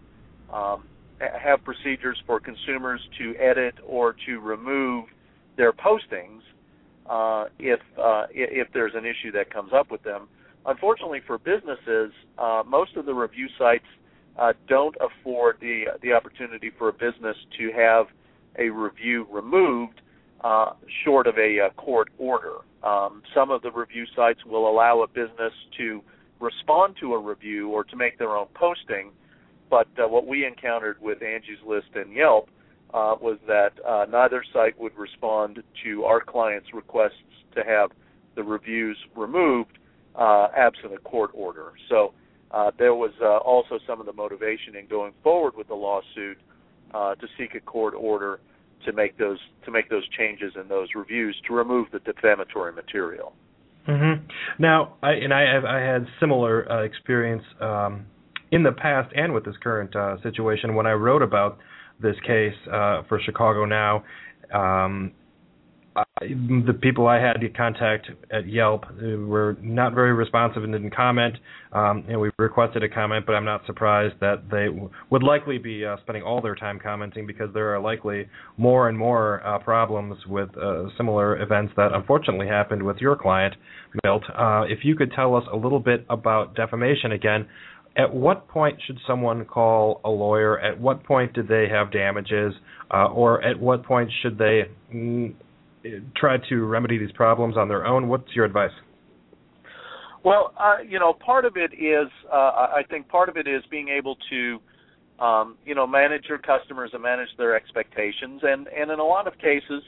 um, 0.52 0.84
have 1.20 1.64
procedures 1.64 2.22
for 2.26 2.40
consumers 2.40 3.02
to 3.18 3.36
edit 3.38 3.76
or 3.86 4.16
to 4.26 4.40
remove 4.40 5.06
their 5.58 5.74
postings 5.74 6.42
uh, 7.10 7.46
if 7.60 7.80
uh, 7.98 8.26
if 8.32 8.68
there's 8.74 8.94
an 8.96 9.06
issue 9.06 9.32
that 9.32 9.52
comes 9.52 9.72
up 9.74 9.90
with 9.90 10.04
them. 10.04 10.28
Unfortunately, 10.66 11.22
for 11.26 11.38
businesses, 11.38 12.12
uh, 12.38 12.62
most 12.66 12.96
of 12.98 13.06
the 13.06 13.14
review 13.14 13.48
sites 13.58 13.86
uh, 14.38 14.54
don't 14.68 14.96
afford 15.00 15.58
the 15.62 15.86
the 16.02 16.14
opportunity 16.14 16.72
for 16.78 16.90
a 16.90 16.94
business 16.94 17.38
to 17.58 17.72
have 17.72 18.08
a 18.60 18.70
review 18.70 19.26
removed 19.32 20.02
uh, 20.42 20.74
short 21.04 21.28
of 21.28 21.38
a, 21.38 21.58
a 21.60 21.70
court 21.72 22.10
order. 22.18 22.58
Um, 22.84 23.24
some 23.34 23.50
of 23.50 23.62
the 23.62 23.72
review 23.72 24.06
sites 24.16 24.46
will 24.46 24.70
allow 24.70 25.02
a 25.02 25.08
business 25.08 25.54
to 25.78 26.02
respond 26.40 26.96
to 27.00 27.14
a 27.14 27.20
review 27.20 27.70
or 27.70 27.84
to 27.84 27.96
make 27.96 28.18
their 28.18 28.36
own 28.36 28.48
posting. 28.54 29.12
But 29.70 29.88
uh, 29.98 30.08
what 30.08 30.28
we 30.28 30.46
encountered 30.46 31.02
with 31.02 31.22
Angie's 31.22 31.58
List 31.66 31.88
and 31.96 32.14
Yelp 32.14 32.50
uh, 32.94 33.16
was 33.20 33.38
that 33.48 33.74
uh, 33.86 34.06
neither 34.10 34.44
site 34.54 34.80
would 34.80 34.98
respond 34.98 35.62
to 35.84 36.04
our 36.06 36.22
clients' 36.22 36.74
requests 36.74 37.14
to 37.56 37.64
have 37.64 37.92
the 38.36 38.44
reviews 38.44 38.98
removed 39.16 39.78
uh, 40.16 40.48
absent 40.56 40.94
a 40.94 41.00
court 41.00 41.32
order. 41.34 41.74
So 41.90 42.14
uh, 42.52 42.72
there 42.78 42.96
was 42.96 43.12
uh, 43.22 43.38
also 43.38 43.78
some 43.86 44.00
of 44.00 44.06
the 44.06 44.14
motivation 44.14 44.76
in 44.76 44.88
going 44.88 45.14
forward 45.22 45.56
with 45.56 45.68
the 45.68 45.76
lawsuit 45.76 46.38
to 46.94 47.28
seek 47.38 47.56
a 47.56 47.60
court 47.60 47.94
order 47.96 48.40
to 48.86 48.94
make 48.94 49.18
those 49.18 49.40
to 49.66 49.72
make 49.72 49.90
those 49.90 50.08
changes 50.10 50.54
in 50.60 50.68
those 50.68 50.90
reviews 50.96 51.36
to 51.48 51.54
remove 51.54 51.88
the 51.92 52.00
defamatory 52.00 52.72
material. 52.72 53.34
Mm-hmm. 53.88 54.28
Now, 54.60 54.96
I, 55.02 55.12
and 55.12 55.34
I 55.34 55.42
have 55.54 55.66
I 55.66 55.80
had 55.80 56.06
similar 56.20 56.70
uh, 56.72 56.84
experience 56.84 57.44
um, 57.62 58.06
in 58.52 58.64
the 58.64 58.72
past 58.72 59.14
and 59.16 59.34
with 59.34 59.46
this 59.46 59.56
current 59.62 59.96
uh, 59.96 60.22
situation 60.22 60.76
when 60.76 60.86
I 60.86 60.94
wrote 60.94 61.22
about 61.22 61.60
this 62.02 62.16
case 62.26 62.54
uh, 62.68 63.04
for 63.08 63.20
Chicago 63.24 63.66
Now. 63.66 64.04
Um, 64.54 65.14
the 66.20 66.74
people 66.82 67.08
I 67.08 67.20
had 67.20 67.34
to 67.42 67.50
contact 67.50 68.10
at 68.32 68.48
Yelp 68.48 68.86
were 69.00 69.58
not 69.62 69.94
very 69.94 70.14
responsive 70.14 70.64
and 70.64 70.74
didn't 70.74 70.96
comment. 70.96 71.36
Um, 71.72 72.06
and 72.08 72.20
we 72.20 72.30
requested 72.40 72.84
a 72.84 72.90
comment, 72.90 73.26
but 73.26 73.34
I'm 73.34 73.46
not 73.46 73.66
surprised 73.66 74.16
that 74.22 74.50
they 74.50 74.66
w- 74.66 74.90
would 75.10 75.22
likely 75.22 75.58
be 75.58 75.86
uh, 75.86 75.98
spending 76.02 76.24
all 76.24 76.42
their 76.42 76.56
time 76.56 76.80
commenting 76.82 77.28
because 77.28 77.50
there 77.54 77.76
are 77.76 77.80
likely 77.80 78.28
more 78.56 78.90
and 78.90 78.98
more 78.98 79.46
uh, 79.46 79.60
problems 79.60 80.18
with 80.26 80.50
uh, 80.58 80.86
similar 80.96 81.42
events 81.42 81.74
that 81.78 81.94
unfortunately 81.94 82.48
happened 82.48 82.82
with 82.82 82.98
your 82.98 83.16
client, 83.16 83.56
Milt. 84.04 84.24
Uh, 84.34 84.64
if 84.68 84.80
you 84.84 84.96
could 84.96 85.12
tell 85.12 85.36
us 85.36 85.44
a 85.52 85.58
little 85.58 85.80
bit 85.80 86.06
about 86.10 86.56
defamation 86.56 87.12
again. 87.12 87.48
At 87.98 88.14
what 88.14 88.48
point 88.48 88.80
should 88.86 89.00
someone 89.08 89.44
call 89.44 90.02
a 90.06 90.10
lawyer? 90.10 90.60
At 90.60 90.80
what 90.80 91.04
point 91.04 91.34
do 91.34 91.42
they 91.42 91.66
have 91.68 91.92
damages? 91.92 92.54
Uh, 92.94 93.08
or 93.08 93.44
at 93.44 93.60
what 93.60 93.84
point 93.84 94.12
should 94.22 94.38
they 94.38 94.66
mm, 94.94 95.34
try 96.16 96.38
to 96.50 96.66
remedy 96.66 96.98
these 96.98 97.12
problems 97.12 97.58
on 97.58 97.68
their 97.68 97.86
own? 97.86 98.08
What's 98.08 98.36
your 98.36 98.46
advice? 98.46 98.72
Well, 100.24 100.54
uh, 100.60 100.78
you 100.88 101.00
know, 101.00 101.14
part 101.14 101.46
of 101.46 101.56
it 101.56 101.74
is 101.74 102.08
uh, 102.32 102.36
I 102.36 102.82
think 102.90 103.08
part 103.08 103.30
of 103.30 103.38
it 103.38 103.48
is 103.48 103.64
being 103.70 103.88
able 103.90 104.18
to 104.30 104.60
um, 105.24 105.58
you 105.66 105.76
know 105.76 105.88
manage 105.88 106.26
your 106.28 106.38
customers 106.38 106.92
and 106.94 107.02
manage 107.02 107.30
their 107.38 107.56
expectations, 107.56 108.42
and 108.44 108.68
and 108.68 108.92
in 108.92 109.00
a 109.00 109.06
lot 109.06 109.28
of 109.28 109.38
cases 109.38 109.84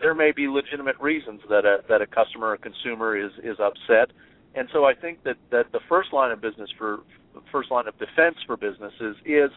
there 0.00 0.14
may 0.14 0.32
be 0.32 0.48
legitimate 0.48 0.96
reasons 1.00 1.40
that 1.48 1.64
a 1.64 1.78
that 1.88 2.02
a 2.02 2.06
customer 2.06 2.48
or 2.48 2.56
consumer 2.56 3.16
is 3.16 3.32
is 3.42 3.58
upset, 3.60 4.14
and 4.54 4.68
so 4.72 4.84
I 4.84 4.94
think 4.94 5.22
that 5.24 5.36
that 5.50 5.72
the 5.72 5.80
first 5.88 6.12
line 6.12 6.32
of 6.32 6.40
business 6.40 6.70
for 6.76 7.00
first 7.52 7.70
line 7.70 7.86
of 7.86 7.98
defense 7.98 8.36
for 8.46 8.56
businesses 8.56 9.16
is 9.24 9.50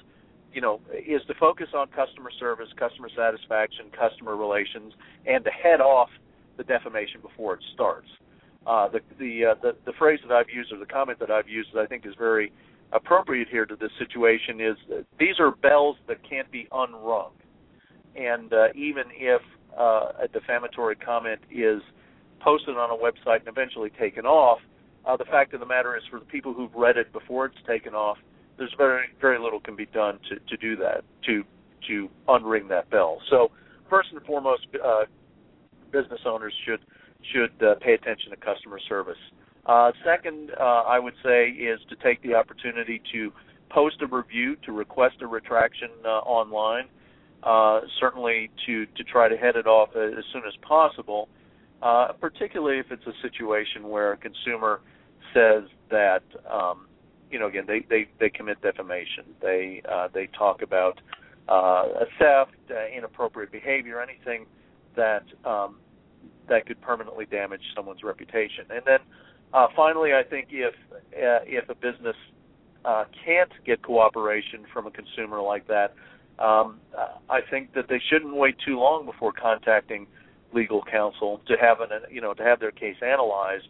you 0.53 0.61
know, 0.61 0.79
is 0.93 1.21
to 1.27 1.33
focus 1.39 1.67
on 1.75 1.87
customer 1.87 2.31
service, 2.39 2.67
customer 2.77 3.09
satisfaction, 3.15 3.85
customer 3.97 4.35
relations, 4.35 4.93
and 5.25 5.43
to 5.43 5.51
head 5.51 5.81
off 5.81 6.09
the 6.57 6.63
defamation 6.63 7.21
before 7.21 7.55
it 7.55 7.61
starts. 7.73 8.07
Uh, 8.67 8.89
the 8.89 8.99
the, 9.17 9.45
uh, 9.45 9.55
the 9.61 9.75
the 9.85 9.93
phrase 9.97 10.19
that 10.27 10.33
I've 10.33 10.49
used 10.53 10.71
or 10.71 10.79
the 10.79 10.85
comment 10.85 11.19
that 11.19 11.31
I've 11.31 11.47
used 11.47 11.69
that 11.73 11.81
I 11.81 11.85
think 11.85 12.05
is 12.05 12.13
very 12.17 12.51
appropriate 12.91 13.47
here 13.49 13.65
to 13.65 13.75
this 13.75 13.91
situation 13.97 14.59
is 14.59 14.75
these 15.19 15.39
are 15.39 15.51
bells 15.51 15.95
that 16.07 16.17
can't 16.27 16.51
be 16.51 16.67
unrung, 16.71 17.31
and 18.15 18.51
uh, 18.51 18.67
even 18.75 19.03
if 19.15 19.41
uh, 19.77 20.23
a 20.23 20.27
defamatory 20.31 20.95
comment 20.95 21.39
is 21.51 21.81
posted 22.41 22.75
on 22.75 22.89
a 22.89 22.95
website 22.95 23.39
and 23.39 23.47
eventually 23.47 23.91
taken 23.99 24.25
off, 24.25 24.59
uh, 25.05 25.15
the 25.15 25.25
fact 25.25 25.53
of 25.53 25.59
the 25.59 25.65
matter 25.65 25.95
is 25.95 26.03
for 26.09 26.19
the 26.19 26.25
people 26.25 26.53
who've 26.53 26.73
read 26.73 26.97
it 26.97 27.11
before 27.13 27.45
it's 27.45 27.57
taken 27.67 27.93
off, 27.93 28.17
there's 28.59 28.75
very 28.77 29.07
very 29.19 29.39
little 29.39 29.59
can 29.59 29.75
be 29.75 29.87
done 29.87 30.19
to 30.29 30.35
to 30.35 30.57
do 30.57 30.75
that 30.75 31.03
to 31.25 31.43
to 31.87 32.09
unring 32.27 32.67
that 32.69 32.89
bell. 32.89 33.19
So 33.29 33.49
first 33.89 34.09
and 34.11 34.21
foremost, 34.23 34.67
uh, 34.85 35.05
business 35.91 36.19
owners 36.25 36.53
should 36.65 36.81
should 37.33 37.65
uh, 37.65 37.75
pay 37.81 37.93
attention 37.93 38.29
to 38.31 38.37
customer 38.37 38.79
service. 38.87 39.17
Uh, 39.65 39.91
second, 40.05 40.51
uh, 40.59 40.63
I 40.63 40.99
would 40.99 41.15
say 41.23 41.49
is 41.49 41.79
to 41.89 41.95
take 41.95 42.21
the 42.21 42.33
opportunity 42.35 43.01
to 43.13 43.31
post 43.69 44.01
a 44.01 44.07
review, 44.07 44.55
to 44.65 44.71
request 44.71 45.15
a 45.21 45.27
retraction 45.27 45.89
uh, 46.05 46.19
online. 46.19 46.85
Uh, 47.41 47.79
certainly 48.01 48.49
to 48.65 48.85
to 48.97 49.03
try 49.03 49.29
to 49.29 49.37
head 49.37 49.55
it 49.55 49.65
off 49.65 49.89
as 49.95 50.25
soon 50.33 50.43
as 50.45 50.53
possible, 50.61 51.29
particularly 52.19 52.79
if 52.79 52.87
it's 52.91 53.07
a 53.07 53.13
situation 53.21 53.87
where 53.87 54.11
a 54.11 54.17
consumer 54.17 54.81
says 55.33 55.63
that 55.89 56.23
um, 56.51 56.88
you 57.31 57.39
know, 57.39 57.47
again, 57.47 57.65
they 57.67 57.85
they 57.89 58.07
they 58.19 58.29
commit 58.29 58.61
defamation. 58.61 59.25
They 59.41 59.81
uh, 59.89 60.07
they 60.13 60.27
talk 60.27 60.61
about 60.61 60.99
uh, 61.47 62.01
a 62.01 62.05
theft, 62.17 62.57
uh, 62.71 62.95
inappropriate 62.95 63.51
behavior, 63.51 64.01
anything 64.01 64.45
that 64.95 65.23
um, 65.45 65.77
that 66.47 66.65
could 66.65 66.81
permanently 66.81 67.25
damage 67.25 67.61
someone's 67.75 68.03
reputation. 68.03 68.65
And 68.69 68.81
then 68.85 68.99
uh, 69.53 69.67
finally, 69.75 70.11
I 70.13 70.23
think 70.23 70.47
if 70.51 70.75
uh, 70.93 71.45
if 71.45 71.69
a 71.69 71.75
business 71.75 72.15
uh, 72.85 73.05
can't 73.25 73.51
get 73.65 73.81
cooperation 73.81 74.65
from 74.73 74.87
a 74.87 74.91
consumer 74.91 75.41
like 75.41 75.67
that, 75.67 75.93
um, 76.39 76.79
I 77.29 77.41
think 77.49 77.73
that 77.73 77.87
they 77.89 78.01
shouldn't 78.09 78.35
wait 78.35 78.55
too 78.65 78.79
long 78.79 79.05
before 79.05 79.31
contacting 79.31 80.07
legal 80.53 80.83
counsel 80.83 81.41
to 81.47 81.55
have 81.59 81.79
an 81.81 81.89
you 82.11 82.21
know 82.21 82.33
to 82.33 82.43
have 82.43 82.59
their 82.59 82.71
case 82.71 82.95
analyzed 83.01 83.67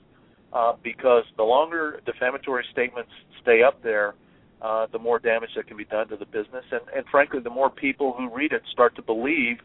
uh, 0.54 0.74
because 0.84 1.24
the 1.38 1.44
longer 1.44 2.02
defamatory 2.06 2.66
statements 2.72 3.12
stay 3.42 3.62
up 3.64 3.82
there, 3.84 4.16
uh, 4.62 4.88
the 4.92 5.00
more 5.00 5.20
damage 5.20 5.52
that 5.56 5.68
can 5.68 5.78
be 5.78 5.86
done 5.86 6.08
to 6.10 6.18
the 6.18 6.26
business, 6.26 6.66
and, 6.72 6.82
and 6.96 7.06
frankly, 7.10 7.40
the 7.40 7.50
more 7.50 7.70
people 7.70 8.14
who 8.18 8.34
read 8.34 8.52
it 8.52 8.62
start 8.72 8.96
to 8.96 9.02
believe 9.02 9.58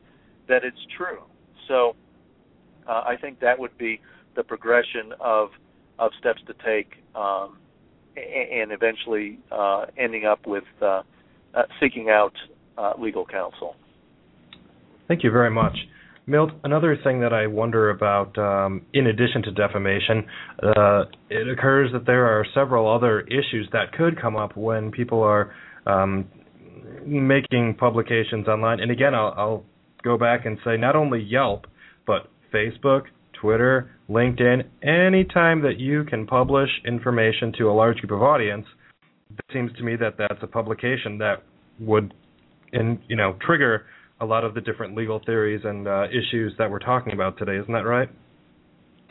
that 0.49 0.63
it's 0.63 0.79
true. 0.97 1.23
So, 1.67 1.97
uh, 2.87 3.03
I 3.07 3.17
think 3.21 3.41
that 3.41 3.59
would 3.59 3.77
be 3.79 4.01
the 4.37 4.43
progression 4.43 5.13
of 5.21 5.51
of 5.99 6.11
steps 6.19 6.41
to 6.47 6.55
take, 6.65 6.95
um, 7.15 7.57
and 8.17 8.73
eventually 8.73 9.39
uh, 9.53 9.87
ending 9.97 10.25
up 10.25 10.45
with 10.47 10.65
uh, 10.83 11.03
uh, 11.55 11.63
seeking 11.81 12.11
out 12.11 12.35
legal 12.99 13.25
counsel. 13.25 13.77
Thank 15.07 15.23
you 15.23 15.31
very 15.31 15.51
much. 15.51 15.77
Milt, 16.27 16.53
another 16.65 16.97
thing 17.05 17.21
that 17.21 17.35
I 17.35 17.47
wonder 17.47 17.91
about, 17.91 18.37
um, 18.39 18.87
in 18.95 19.09
addition 19.09 19.43
to 19.43 19.51
defamation, 19.51 20.25
uh, 20.63 21.05
it 21.29 21.49
occurs 21.51 21.91
that 21.93 22.07
there 22.07 22.25
are 22.27 22.47
several 22.55 22.93
other 22.93 23.21
issues 23.23 23.69
that 23.73 23.93
could 23.93 24.21
come 24.21 24.35
up 24.35 24.57
when 24.57 24.91
people 24.91 25.23
are 25.23 25.53
um, 25.87 26.27
making 27.05 27.77
publications 27.79 28.49
online. 28.49 28.81
And 28.81 28.91
again, 28.91 29.15
I'll, 29.15 29.35
I'll 29.37 29.65
go 30.03 30.17
back 30.17 30.47
and 30.47 30.59
say 30.65 30.79
not 30.79 30.97
only 30.97 31.21
Yelp, 31.21 31.67
but 32.07 32.31
Facebook, 32.53 33.03
Twitter, 33.39 33.91
LinkedIn, 34.09 34.65
anytime 34.83 35.61
that 35.63 35.79
you 35.79 36.05
can 36.05 36.27
publish 36.27 36.71
information 36.87 37.53
to 37.59 37.65
a 37.69 37.73
large 37.73 37.99
group 37.99 38.13
of 38.13 38.23
audience, 38.23 38.65
it 39.31 39.45
seems 39.53 39.71
to 39.77 39.83
me 39.83 39.97
that 39.97 40.15
that's 40.17 40.43
a 40.43 40.47
publication 40.47 41.19
that 41.19 41.43
would, 41.81 42.15
in 42.73 42.99
you 43.09 43.17
know, 43.17 43.37
trigger 43.45 43.85
a 44.21 44.25
lot 44.25 44.45
of 44.45 44.55
the 44.55 44.61
different 44.61 44.97
legal 44.97 45.21
theories 45.25 45.63
and 45.65 45.89
uh, 45.89 46.05
issues 46.09 46.53
that 46.59 46.71
we're 46.71 46.79
talking 46.79 47.13
about 47.13 47.37
today. 47.39 47.57
Isn't 47.57 47.73
that 47.73 47.87
right? 47.87 48.09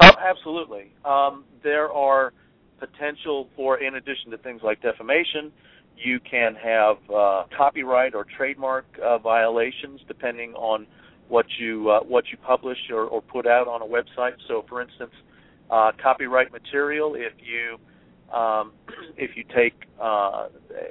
Oh, 0.02 0.12
absolutely. 0.20 0.92
Um, 1.06 1.44
there 1.64 1.92
are 1.92 2.34
potential 2.80 3.48
for, 3.56 3.82
in 3.82 3.96
addition 3.96 4.32
to 4.32 4.38
things 4.38 4.62
like 4.64 4.82
defamation, 4.82 5.52
you 5.98 6.20
can 6.20 6.56
have 6.56 6.98
uh, 7.14 7.44
copyright 7.56 8.16
or 8.16 8.26
trademark 8.38 8.86
uh, 9.04 9.18
violations 9.20 10.02
depending 10.08 10.54
on 10.56 10.88
what 11.30 11.46
you 11.60 11.90
uh, 11.90 12.00
what 12.02 12.26
you 12.32 12.38
publish 12.38 12.78
or, 12.92 13.04
or, 13.04 13.22
put 13.22 13.48
out 13.48 13.68
on 13.68 13.82
a 13.82 13.86
website. 13.86 14.34
So, 14.48 14.66
for 14.68 14.82
instance, 14.82 15.12
uh, 15.72 15.92
copyright 16.02 16.52
material. 16.52 17.16
If 17.16 17.34
you 17.40 18.36
um, 18.36 18.74
if 19.18 19.32
you 19.38 19.44
take 19.56 19.74
uh, 20.02 20.48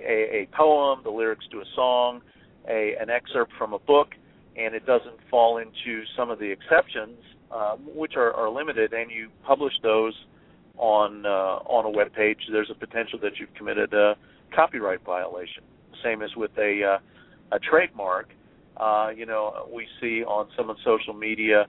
a, 0.07 0.42
a 0.42 0.48
poem, 0.57 1.01
the 1.05 1.11
lyrics 1.11 1.44
to 1.53 1.59
a 1.59 1.64
song, 1.75 2.22
a, 2.68 2.94
an 3.01 3.11
excerpt 3.11 3.53
from 3.59 3.72
a 3.72 3.79
book 3.79 4.09
and 4.57 4.75
it 4.75 4.85
doesn't 4.87 5.16
fall 5.31 5.59
into 5.59 6.03
some 6.16 6.31
of 6.31 6.38
the 6.38 6.51
exceptions, 6.51 7.18
um, 7.51 7.81
which 7.94 8.14
are, 8.16 8.33
are, 8.35 8.51
limited, 8.51 8.92
and 8.92 9.11
you 9.11 9.29
publish 9.46 9.72
those 9.83 10.14
on 10.79 11.27
uh, 11.27 11.61
on 11.66 11.85
a 11.85 11.90
web 11.90 12.12
page, 12.12 12.38
there's 12.51 12.70
a 12.70 12.75
potential 12.75 13.18
that 13.22 13.33
you've 13.38 13.53
committed 13.55 13.92
a 13.92 14.16
copyright 14.55 15.05
violation. 15.05 15.62
Same 16.03 16.22
as 16.22 16.31
with 16.37 16.51
a 16.59 16.96
uh, 16.96 17.55
a 17.55 17.59
trademark. 17.59 18.31
Uh, 18.77 19.11
you 19.14 19.27
know, 19.27 19.68
we 19.72 19.87
see 20.01 20.25
on 20.25 20.48
some 20.57 20.70
of 20.70 20.77
social 20.85 21.12
media, 21.12 21.66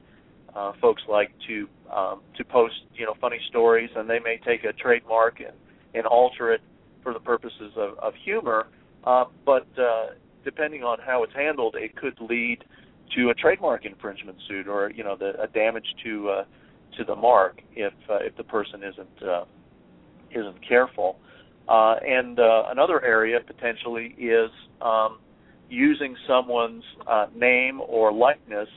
uh, 0.55 0.71
folks 0.81 1.03
like 1.09 1.31
to 1.47 1.67
um, 1.93 2.21
to 2.37 2.43
post 2.45 2.75
you 2.95 3.05
know 3.05 3.13
funny 3.19 3.39
stories, 3.49 3.89
and 3.95 4.09
they 4.09 4.19
may 4.19 4.39
take 4.45 4.63
a 4.63 4.73
trademark 4.73 5.39
and 5.39 5.53
and 5.93 6.05
alter 6.05 6.53
it 6.53 6.61
for 7.03 7.13
the 7.13 7.19
purposes 7.19 7.73
of, 7.75 7.97
of 7.99 8.13
humor. 8.23 8.67
Uh, 9.03 9.25
but 9.45 9.67
uh, 9.77 10.07
depending 10.43 10.83
on 10.83 10.97
how 11.05 11.23
it's 11.23 11.33
handled, 11.33 11.75
it 11.77 11.95
could 11.95 12.19
lead 12.19 12.63
to 13.15 13.29
a 13.29 13.33
trademark 13.33 13.85
infringement 13.85 14.37
suit 14.47 14.67
or 14.67 14.91
you 14.91 15.03
know 15.03 15.15
the 15.15 15.41
a 15.41 15.47
damage 15.47 15.85
to 16.03 16.29
uh, 16.29 16.43
to 16.97 17.03
the 17.03 17.15
mark 17.15 17.61
if 17.75 17.93
uh, 18.09 18.17
if 18.21 18.35
the 18.37 18.43
person 18.43 18.81
isn't 18.83 19.27
uh, 19.27 19.45
isn't 20.31 20.67
careful. 20.67 21.17
Uh, 21.67 21.95
and 22.05 22.39
uh, 22.39 22.63
another 22.67 23.01
area 23.03 23.39
potentially 23.45 24.15
is 24.17 24.49
um, 24.81 25.19
using 25.69 26.15
someone's 26.27 26.83
uh, 27.07 27.27
name 27.35 27.79
or 27.87 28.11
likeness 28.11 28.67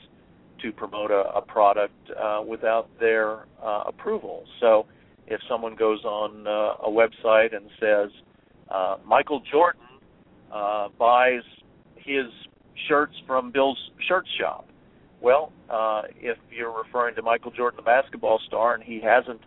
to 0.61 0.71
promote 0.71 1.11
a, 1.11 1.23
a 1.35 1.41
product 1.41 1.93
uh, 2.19 2.41
without 2.47 2.89
their 2.99 3.45
uh, 3.63 3.83
approval. 3.87 4.45
So, 4.59 4.85
if 5.27 5.41
someone 5.49 5.75
goes 5.75 6.03
on 6.05 6.47
uh, 6.47 6.87
a 6.87 6.89
website 6.89 7.53
and 7.55 7.69
says 7.79 8.09
uh, 8.73 8.95
Michael 9.05 9.41
Jordan 9.51 9.81
uh, 10.53 10.89
buys 10.97 11.41
his 11.95 12.25
shirts 12.87 13.13
from 13.25 13.51
Bill's 13.51 13.91
shirt 14.07 14.25
shop, 14.39 14.67
well, 15.21 15.51
uh, 15.69 16.03
if 16.15 16.37
you're 16.51 16.75
referring 16.75 17.15
to 17.15 17.21
Michael 17.21 17.51
Jordan, 17.51 17.77
the 17.77 17.83
basketball 17.83 18.39
star, 18.47 18.75
and 18.75 18.83
he 18.83 19.01
hasn't 19.01 19.41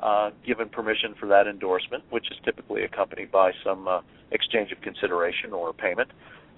uh, 0.00 0.30
given 0.46 0.68
permission 0.68 1.14
for 1.20 1.26
that 1.26 1.46
endorsement, 1.46 2.02
which 2.10 2.30
is 2.30 2.38
typically 2.44 2.84
accompanied 2.84 3.30
by 3.30 3.52
some 3.64 3.86
uh, 3.86 4.00
exchange 4.30 4.72
of 4.72 4.80
consideration 4.80 5.52
or 5.52 5.72
payment, 5.72 6.10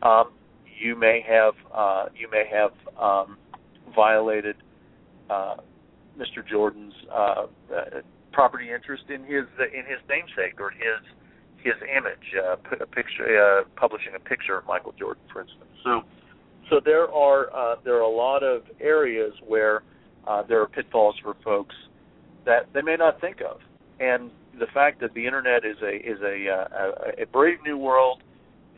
um, 0.02 0.30
you 0.80 0.96
may 0.96 1.24
have 1.26 1.54
uh, 1.74 2.06
you 2.16 2.30
may 2.30 2.44
have 2.50 2.72
um, 3.00 3.36
violated 3.94 4.56
uh, 5.28 5.56
Mr. 6.18 6.46
Jordan's 6.48 6.94
uh, 7.12 7.46
property 8.32 8.70
interest 8.70 9.04
in 9.08 9.22
his 9.22 9.44
in 9.74 9.84
his 9.86 9.98
namesake 10.08 10.60
or 10.60 10.70
his 10.70 11.02
his 11.62 11.74
image, 11.82 12.34
uh, 12.36 12.56
a 12.80 12.86
picture, 12.86 13.24
uh, 13.24 13.64
publishing 13.76 14.14
a 14.14 14.20
picture 14.20 14.58
of 14.58 14.66
Michael 14.66 14.94
Jordan, 14.98 15.22
for 15.32 15.42
instance. 15.42 15.64
So, 15.84 16.02
so 16.70 16.80
there 16.84 17.10
are 17.10 17.54
uh, 17.54 17.76
there 17.84 17.96
are 17.96 18.02
a 18.02 18.08
lot 18.08 18.42
of 18.42 18.62
areas 18.80 19.32
where 19.46 19.82
uh, 20.26 20.42
there 20.42 20.60
are 20.60 20.68
pitfalls 20.68 21.16
for 21.22 21.34
folks 21.44 21.74
that 22.44 22.68
they 22.74 22.82
may 22.82 22.96
not 22.96 23.20
think 23.20 23.40
of, 23.40 23.60
and 24.00 24.30
the 24.58 24.66
fact 24.72 25.00
that 25.00 25.14
the 25.14 25.26
internet 25.26 25.64
is 25.64 25.76
a 25.82 25.96
is 25.96 26.20
a 26.22 26.48
uh, 26.48 27.22
a, 27.22 27.26
brave 27.26 27.58
new 27.64 27.76
world, 27.76 28.22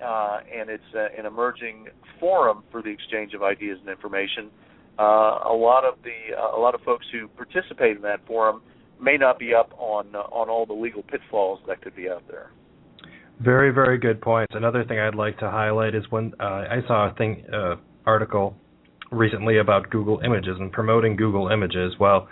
uh, 0.05 0.41
and 0.55 0.71
it's 0.71 0.95
a, 0.95 1.09
an 1.19 1.27
emerging 1.27 1.89
forum 2.21 2.63
for 2.71 2.83
the 2.83 2.91
exchange 2.91 3.35
of 3.35 3.43
ideas 3.43 3.79
and 3.81 3.89
information. 3.89 4.51
Uh, 4.99 5.41
a 5.51 5.57
lot 5.57 5.85
of 5.85 5.95
the 6.05 6.37
uh, 6.37 6.57
a 6.57 6.61
lot 6.61 6.75
of 6.75 6.81
folks 6.83 7.07
who 7.11 7.29
participate 7.29 7.97
in 7.97 8.03
that 8.03 8.25
forum 8.27 8.63
may 9.01 9.17
not 9.17 9.39
be 9.39 9.55
up 9.55 9.73
on 9.79 10.15
uh, 10.15 10.21
on 10.31 10.49
all 10.49 10.67
the 10.67 10.73
legal 10.73 11.03
pitfalls 11.03 11.61
that 11.67 11.83
could 11.83 11.97
be 11.97 12.09
out 12.09 12.23
there. 12.29 12.51
Very, 13.41 13.73
very 13.73 13.99
good 13.99 14.21
points. 14.21 14.53
Another 14.55 14.85
thing 14.85 14.99
I'd 14.99 15.15
like 15.15 15.39
to 15.39 15.51
highlight 15.51 15.95
is 15.95 16.05
when 16.11 16.33
uh, 16.39 16.45
I 16.45 16.81
saw 16.87 17.11
a 17.11 17.15
thing 17.15 17.45
uh, 17.53 17.77
article 18.07 18.57
recently 19.11 19.59
about 19.59 19.91
Google 19.91 20.21
Images 20.25 20.57
and 20.59 20.71
promoting 20.73 21.17
Google 21.17 21.49
Images. 21.49 21.95
Well, 21.99 22.29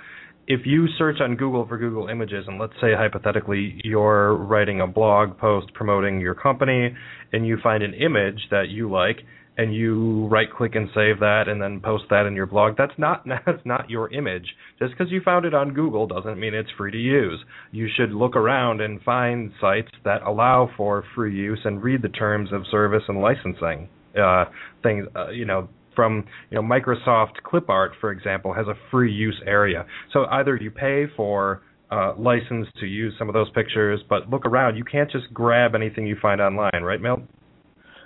if 0.47 0.61
you 0.65 0.87
search 0.99 1.21
on 1.21 1.37
Google 1.37 1.67
for 1.67 1.79
Google 1.79 2.09
Images, 2.09 2.45
and 2.47 2.59
let's 2.59 2.73
say 2.81 2.95
hypothetically 2.97 3.81
you're 3.85 4.35
writing 4.37 4.81
a 4.81 4.87
blog 4.87 5.39
post 5.39 5.73
promoting 5.75 6.21
your 6.21 6.35
company, 6.35 6.95
and 7.33 7.47
you 7.47 7.59
find 7.63 7.83
an 7.83 7.95
image 7.95 8.41
that 8.51 8.69
you 8.69 8.91
like, 8.91 9.19
and 9.59 9.75
you 9.75 10.27
right 10.29 10.51
click 10.51 10.75
and 10.75 10.89
save 10.95 11.21
that 11.21 11.45
and 11.47 11.61
then 11.61 11.81
post 11.81 12.05
that 12.11 12.27
in 12.27 12.35
your 12.35 12.47
blog 12.47 12.75
that's 12.77 12.93
not 12.99 13.25
that's 13.47 13.65
not 13.65 13.89
your 13.91 14.13
image 14.13 14.47
just 14.79 14.93
because 14.93 15.11
you 15.13 15.21
found 15.25 15.45
it 15.45 15.55
on 15.55 15.75
google 15.75 16.07
doesn't 16.07 16.39
mean 16.39 16.55
it's 16.55 16.71
free 16.77 16.91
to 16.91 16.99
use 16.99 17.39
you 17.71 17.89
should 17.97 18.13
look 18.13 18.37
around 18.37 18.81
and 18.81 19.01
find 19.03 19.53
sites 19.61 19.91
that 20.05 20.23
allow 20.23 20.71
for 20.77 21.05
free 21.15 21.35
use 21.35 21.61
and 21.65 21.83
read 21.83 22.03
the 22.03 22.09
terms 22.09 22.51
of 22.53 22.63
service 22.71 23.03
and 23.09 23.21
licensing 23.21 23.89
uh, 24.19 24.45
things 24.83 25.07
uh, 25.17 25.29
you 25.31 25.45
know 25.45 25.69
from 25.95 26.25
you 26.51 26.57
know 26.57 26.63
microsoft 26.63 27.35
clip 27.45 27.69
art 27.69 27.93
for 28.01 28.11
example 28.11 28.55
has 28.55 28.67
a 28.67 28.75
free 28.91 29.13
use 29.13 29.41
area 29.47 29.85
so 30.13 30.25
either 30.31 30.57
you 30.57 30.71
pay 30.71 31.05
for 31.17 31.63
uh, 31.91 32.15
license 32.17 32.67
to 32.81 32.87
use 32.87 33.13
some 33.19 33.29
of 33.29 33.35
those 33.35 33.51
pictures, 33.51 34.01
but 34.09 34.31
look 34.31 34.47
around. 34.47 34.77
You 34.77 34.85
can't 34.85 35.11
just 35.11 35.27
grab 35.35 35.75
anything 35.75 36.07
you 36.07 36.17
find 36.23 36.41
online, 36.41 36.83
right, 36.83 36.99
Milt? 36.99 37.21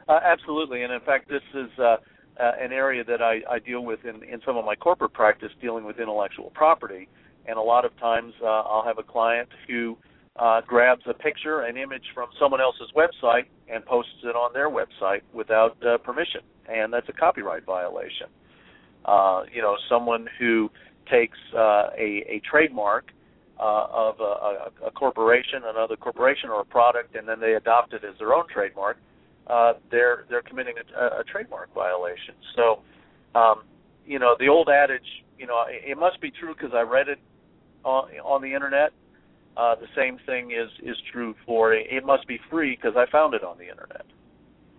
Uh, 0.09 0.21
absolutely, 0.23 0.83
and 0.83 0.92
in 0.92 1.01
fact, 1.01 1.29
this 1.29 1.42
is 1.53 1.69
uh, 1.79 1.97
uh, 2.38 2.53
an 2.61 2.73
area 2.73 3.03
that 3.03 3.21
I, 3.21 3.40
I 3.51 3.59
deal 3.59 3.85
with 3.85 4.05
in, 4.05 4.23
in 4.23 4.40
some 4.47 4.57
of 4.57 4.64
my 4.64 4.77
corporate 4.77 5.12
practice, 5.12 5.51
dealing 5.61 5.85
with 5.85 5.99
intellectual 5.99 6.51
property. 6.55 7.09
And 7.47 7.59
a 7.59 7.62
lot 7.62 7.85
of 7.85 7.97
times, 7.99 8.33
uh, 8.42 8.47
I'll 8.47 8.85
have 8.85 8.99
a 8.99 9.03
client 9.03 9.49
who 9.66 9.97
uh, 10.37 10.61
grabs 10.66 11.03
a 11.09 11.14
picture, 11.14 11.62
an 11.62 11.77
image 11.77 12.05
from 12.14 12.29
someone 12.38 12.61
else's 12.61 12.90
website, 12.95 13.47
and 13.73 13.85
posts 13.85 14.12
it 14.23 14.37
on 14.37 14.53
their 14.53 14.71
website 14.71 15.23
without 15.33 15.77
uh, 15.85 15.99
permission, 15.99 16.40
and 16.69 16.92
that's 16.92 17.09
a 17.09 17.12
copyright 17.12 17.64
violation. 17.64 18.27
Uh, 19.05 19.42
you 19.53 19.62
know, 19.62 19.77
someone 19.88 20.29
who 20.38 20.71
takes 21.11 21.38
uh, 21.55 21.90
a, 21.97 22.25
a 22.29 22.42
trademark 22.49 23.11
uh, 23.59 23.87
of 23.90 24.21
a, 24.21 24.23
a, 24.23 24.71
a 24.88 24.90
corporation, 24.90 25.62
another 25.64 25.97
corporation, 25.97 26.51
or 26.51 26.61
a 26.61 26.64
product, 26.64 27.16
and 27.16 27.27
then 27.27 27.40
they 27.40 27.55
adopt 27.55 27.92
it 27.92 28.03
as 28.05 28.16
their 28.19 28.35
own 28.35 28.45
trademark 28.53 28.99
uh, 29.46 29.74
they're 29.90 30.24
they're 30.28 30.42
committing 30.42 30.74
a, 30.78 31.20
a 31.20 31.24
trademark 31.30 31.72
violation. 31.74 32.35
So, 32.56 32.80
um, 33.38 33.62
you 34.04 34.18
know, 34.18 34.35
the 34.38 34.48
old 34.48 34.68
adage, 34.68 35.24
you 35.38 35.46
know, 35.46 35.64
it, 35.68 35.92
it 35.92 35.98
must 35.98 36.20
be 36.20 36.30
true 36.30 36.54
because 36.54 36.72
I 36.74 36.82
read 36.82 37.09
it 37.09 37.18
on, 37.85 38.09
on 38.24 38.42
the 38.42 38.52
internet. 38.52 38.90
Uh, 39.56 39.74
the 39.74 39.87
same 39.96 40.18
thing 40.26 40.50
is 40.50 40.70
is 40.82 40.96
true 41.12 41.35
for 41.46 41.72
it 41.72 42.04
must 42.04 42.26
be 42.28 42.38
free 42.50 42.76
because 42.76 42.96
I 42.96 43.11
found 43.11 43.35
it 43.35 43.42
on 43.42 43.56
the 43.56 43.68
internet. 43.68 44.04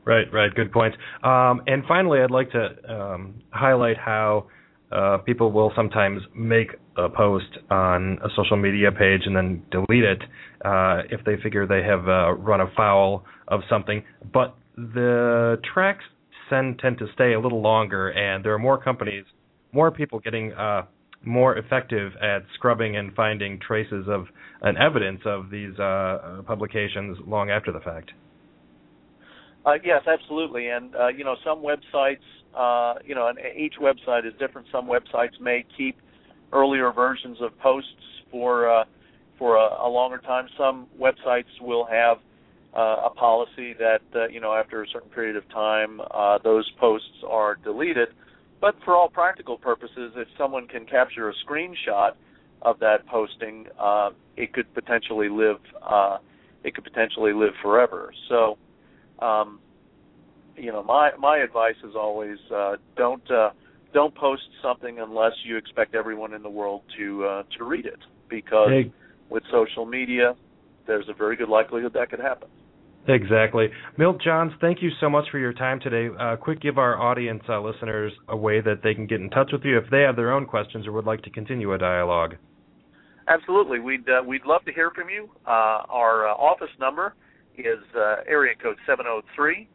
Right, 0.06 0.32
right. 0.32 0.54
Good 0.54 0.72
point. 0.72 0.96
Um, 1.24 1.62
and 1.68 1.84
finally, 1.86 2.20
I'd 2.22 2.32
like 2.32 2.50
to 2.52 2.78
um, 2.90 3.42
highlight 3.50 3.98
how 3.98 4.48
uh, 4.90 5.18
people 5.18 5.52
will 5.52 5.74
sometimes 5.76 6.22
make 6.34 6.76
a 6.98 7.10
post 7.10 7.58
on 7.70 8.18
a 8.24 8.30
social 8.36 8.58
media 8.58 8.92
page 8.92 9.22
and 9.26 9.36
then 9.36 9.64
delete 9.72 10.04
it 10.04 10.22
uh, 10.66 11.02
if 11.10 11.24
they 11.26 11.36
figure 11.42 11.68
they 11.68 11.84
have 11.84 12.08
uh, 12.08 12.34
run 12.34 12.62
afoul 12.62 13.24
of 13.48 13.62
something. 13.70 14.04
But 14.34 14.56
the 14.76 15.60
tracks 15.74 16.04
tend 16.50 16.80
tend 16.80 16.98
to 17.00 17.08
stay 17.14 17.34
a 17.34 17.40
little 17.40 17.62
longer, 17.62 18.10
and 18.10 18.44
there 18.44 18.54
are 18.54 18.60
more 18.60 18.82
companies, 18.82 19.26
more 19.72 19.92
people 19.92 20.20
getting 20.20 20.54
uh, 20.54 20.84
more 21.24 21.58
effective 21.58 22.14
at 22.22 22.44
scrubbing 22.56 22.96
and 22.98 23.14
finding 23.16 23.60
traces 23.60 24.06
of 24.08 24.26
an 24.62 24.78
evidence 24.78 25.22
of 25.26 25.50
these 25.50 25.78
uh, 25.80 26.42
publications 26.46 27.18
long 27.28 27.50
after 27.50 27.72
the 27.72 27.80
fact. 27.80 28.12
Uh, 29.66 29.74
yes, 29.84 30.02
absolutely. 30.08 30.70
And 30.70 30.96
uh, 30.96 31.08
you 31.10 31.24
know, 31.24 31.36
some 31.46 31.62
websites, 31.62 32.26
you 33.06 33.14
know, 33.14 33.28
and 33.28 33.38
each 33.58 33.76
website 33.82 34.26
is 34.26 34.34
different. 34.40 34.68
Some 34.72 34.88
websites 34.88 35.40
may 35.42 35.66
keep 35.78 35.98
earlier 36.54 36.92
versions 36.92 37.38
of 37.42 37.58
posts 37.60 37.92
for 38.32 38.70
uh, 38.70 38.84
for 39.38 39.56
a, 39.56 39.88
a 39.88 39.90
longer 39.90 40.18
time. 40.20 40.48
Some 40.58 40.88
websites 41.00 41.46
will 41.62 41.86
have 41.86 42.18
uh, 42.76 43.06
a 43.06 43.10
policy 43.10 43.74
that 43.80 44.02
uh, 44.16 44.28
you 44.28 44.40
know 44.40 44.54
after 44.54 44.84
a 44.84 44.88
certain 44.88 45.10
period 45.10 45.36
of 45.36 45.48
time 45.50 46.02
uh, 46.12 46.40
those 46.44 46.70
posts 46.80 47.24
are 47.28 47.56
deleted. 47.64 48.10
But 48.60 48.76
for 48.84 48.96
all 48.96 49.10
practical 49.10 49.58
purposes, 49.58 50.14
if 50.16 50.28
someone 50.38 50.68
can 50.68 50.86
capture 50.86 51.30
a 51.30 51.34
screenshot 51.46 52.12
of 52.64 52.80
that 52.80 53.06
posting, 53.06 53.68
uh, 53.80 54.10
it 54.36 54.54
could 54.54 54.74
potentially 54.74 55.30
live. 55.30 55.58
Uh, 55.82 56.18
it 56.64 56.74
could 56.74 56.84
potentially 56.84 57.34
live 57.34 57.54
forever. 57.62 58.12
So, 58.28 58.58
um, 59.20 59.60
you 60.56 60.72
know, 60.72 60.82
my 60.84 61.12
my 61.20 61.38
advice 61.38 61.76
is 61.84 61.96
always 61.96 62.38
don't 62.96 63.24
don't 63.94 64.14
post 64.16 64.44
something 64.62 65.00
unless 65.00 65.34
you 65.46 65.58
expect 65.58 65.96
everyone 65.96 66.34
in 66.34 66.44
the 66.44 66.50
world 66.50 66.82
to 66.98 67.26
uh, 67.26 67.44
to 67.58 67.64
read 67.64 67.86
it, 67.86 68.00
because 68.30 68.70
hey. 68.70 68.92
with 69.30 69.44
social 69.52 69.86
media, 69.86 70.36
there's 70.86 71.08
a 71.10 71.14
very 71.14 71.36
good 71.36 71.50
likelihood 71.50 71.94
that 71.94 72.10
could 72.10 72.20
happen. 72.20 72.50
Exactly. 73.08 73.70
Milt 73.98 74.22
Johns, 74.22 74.52
thank 74.60 74.82
you 74.82 74.90
so 75.00 75.10
much 75.10 75.26
for 75.32 75.40
your 75.40 75.54
time 75.54 75.80
today. 75.80 76.14
Uh, 76.20 76.36
quick, 76.36 76.62
give 76.62 76.78
our 76.78 77.02
audience 77.02 77.42
uh, 77.48 77.62
listeners 77.62 78.12
a 78.28 78.36
way 78.36 78.60
that 78.60 78.82
they 78.84 78.94
can 78.94 79.08
get 79.08 79.22
in 79.22 79.30
touch 79.30 79.52
with 79.54 79.62
you 79.64 79.78
if 79.78 79.90
they 79.90 80.02
have 80.02 80.18
their 80.18 80.34
own 80.34 80.46
questions 80.46 80.86
or 80.86 80.92
would 80.92 81.06
like 81.06 81.22
to 81.22 81.30
continue 81.30 81.74
a 81.74 81.78
dialogue. 81.78 82.36
Absolutely. 83.30 83.80
We'd 83.80 84.08
uh, 84.10 84.24
we'd 84.26 84.46
love 84.46 84.64
to 84.66 84.74
hear 84.74 84.92
from 84.92 85.10
you. 85.10 85.30
Uh, 85.46 85.84
our 85.90 86.28
uh, 86.28 86.34
office 86.34 86.70
number 86.80 87.14
is 87.58 87.80
uh, 87.96 88.18
area 88.28 88.56
code 88.62 88.78
703 88.86 89.68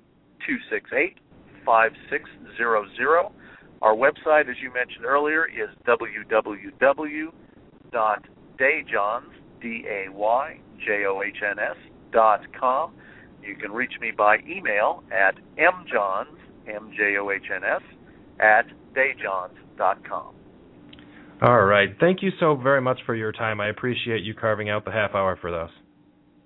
268 0.46 1.18
5600. 1.64 3.41
Our 3.82 3.94
website, 3.96 4.48
as 4.48 4.56
you 4.62 4.72
mentioned 4.72 5.04
earlier, 5.04 5.44
is 5.44 5.68
www.dayjohns, 5.86 7.32
D 9.60 9.84
A 9.88 10.08
Y 10.12 10.60
J 10.86 11.04
O 11.06 11.22
H 11.22 11.42
N 11.42 11.58
S 11.58 11.76
dot 12.12 12.40
com. 12.58 12.94
You 13.42 13.56
can 13.56 13.72
reach 13.72 13.92
me 14.00 14.12
by 14.16 14.36
email 14.48 15.02
at 15.10 15.34
mjohns, 15.58 16.38
M 16.68 16.92
J 16.96 17.16
O 17.20 17.30
H 17.30 17.50
N 17.52 17.64
S, 17.64 17.82
at 18.38 18.66
dayjohns 18.94 19.58
dot 19.76 20.08
com. 20.08 20.32
All 21.42 21.64
right. 21.64 21.88
Thank 21.98 22.22
you 22.22 22.30
so 22.38 22.54
very 22.54 22.80
much 22.80 23.00
for 23.04 23.16
your 23.16 23.32
time. 23.32 23.60
I 23.60 23.68
appreciate 23.68 24.22
you 24.22 24.32
carving 24.32 24.70
out 24.70 24.84
the 24.84 24.92
half 24.92 25.12
hour 25.12 25.36
for 25.40 25.52
us. 25.60 25.70